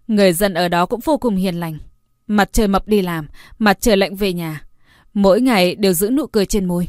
[0.08, 1.78] Người dân ở đó cũng vô cùng hiền lành.
[2.28, 3.28] Mặt trời mập đi làm,
[3.60, 4.62] mặt trời lạnh về nhà.
[5.14, 6.88] Mỗi ngày đều giữ nụ cười trên môi.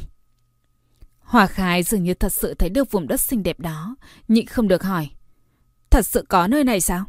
[1.19, 3.95] Hòa khái dường như thật sự thấy được vùng đất xinh đẹp đó,
[4.27, 5.09] nhịn không được hỏi.
[5.89, 7.05] Thật sự có nơi này sao?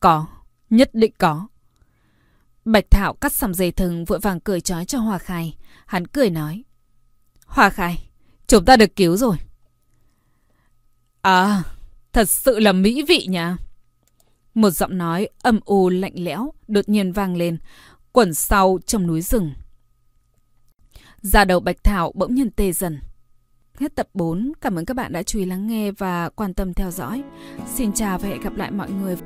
[0.00, 0.26] Có,
[0.70, 1.46] nhất định có.
[2.64, 5.56] Bạch Thảo cắt sầm dây thừng vội vàng cười trói cho Hòa Khai.
[5.86, 6.64] Hắn cười nói.
[7.46, 8.08] Hòa Khai,
[8.46, 9.36] chúng ta được cứu rồi.
[11.22, 11.62] À,
[12.12, 13.56] thật sự là mỹ vị nha.
[14.54, 17.58] Một giọng nói âm u lạnh lẽo đột nhiên vang lên,
[18.12, 19.52] quẩn sau trong núi rừng.
[21.22, 23.00] Da đầu Bạch Thảo bỗng nhiên tê dần.
[23.78, 26.74] Hết tập 4, cảm ơn các bạn đã chú ý lắng nghe và quan tâm
[26.74, 27.22] theo dõi.
[27.74, 29.16] Xin chào và hẹn gặp lại mọi người.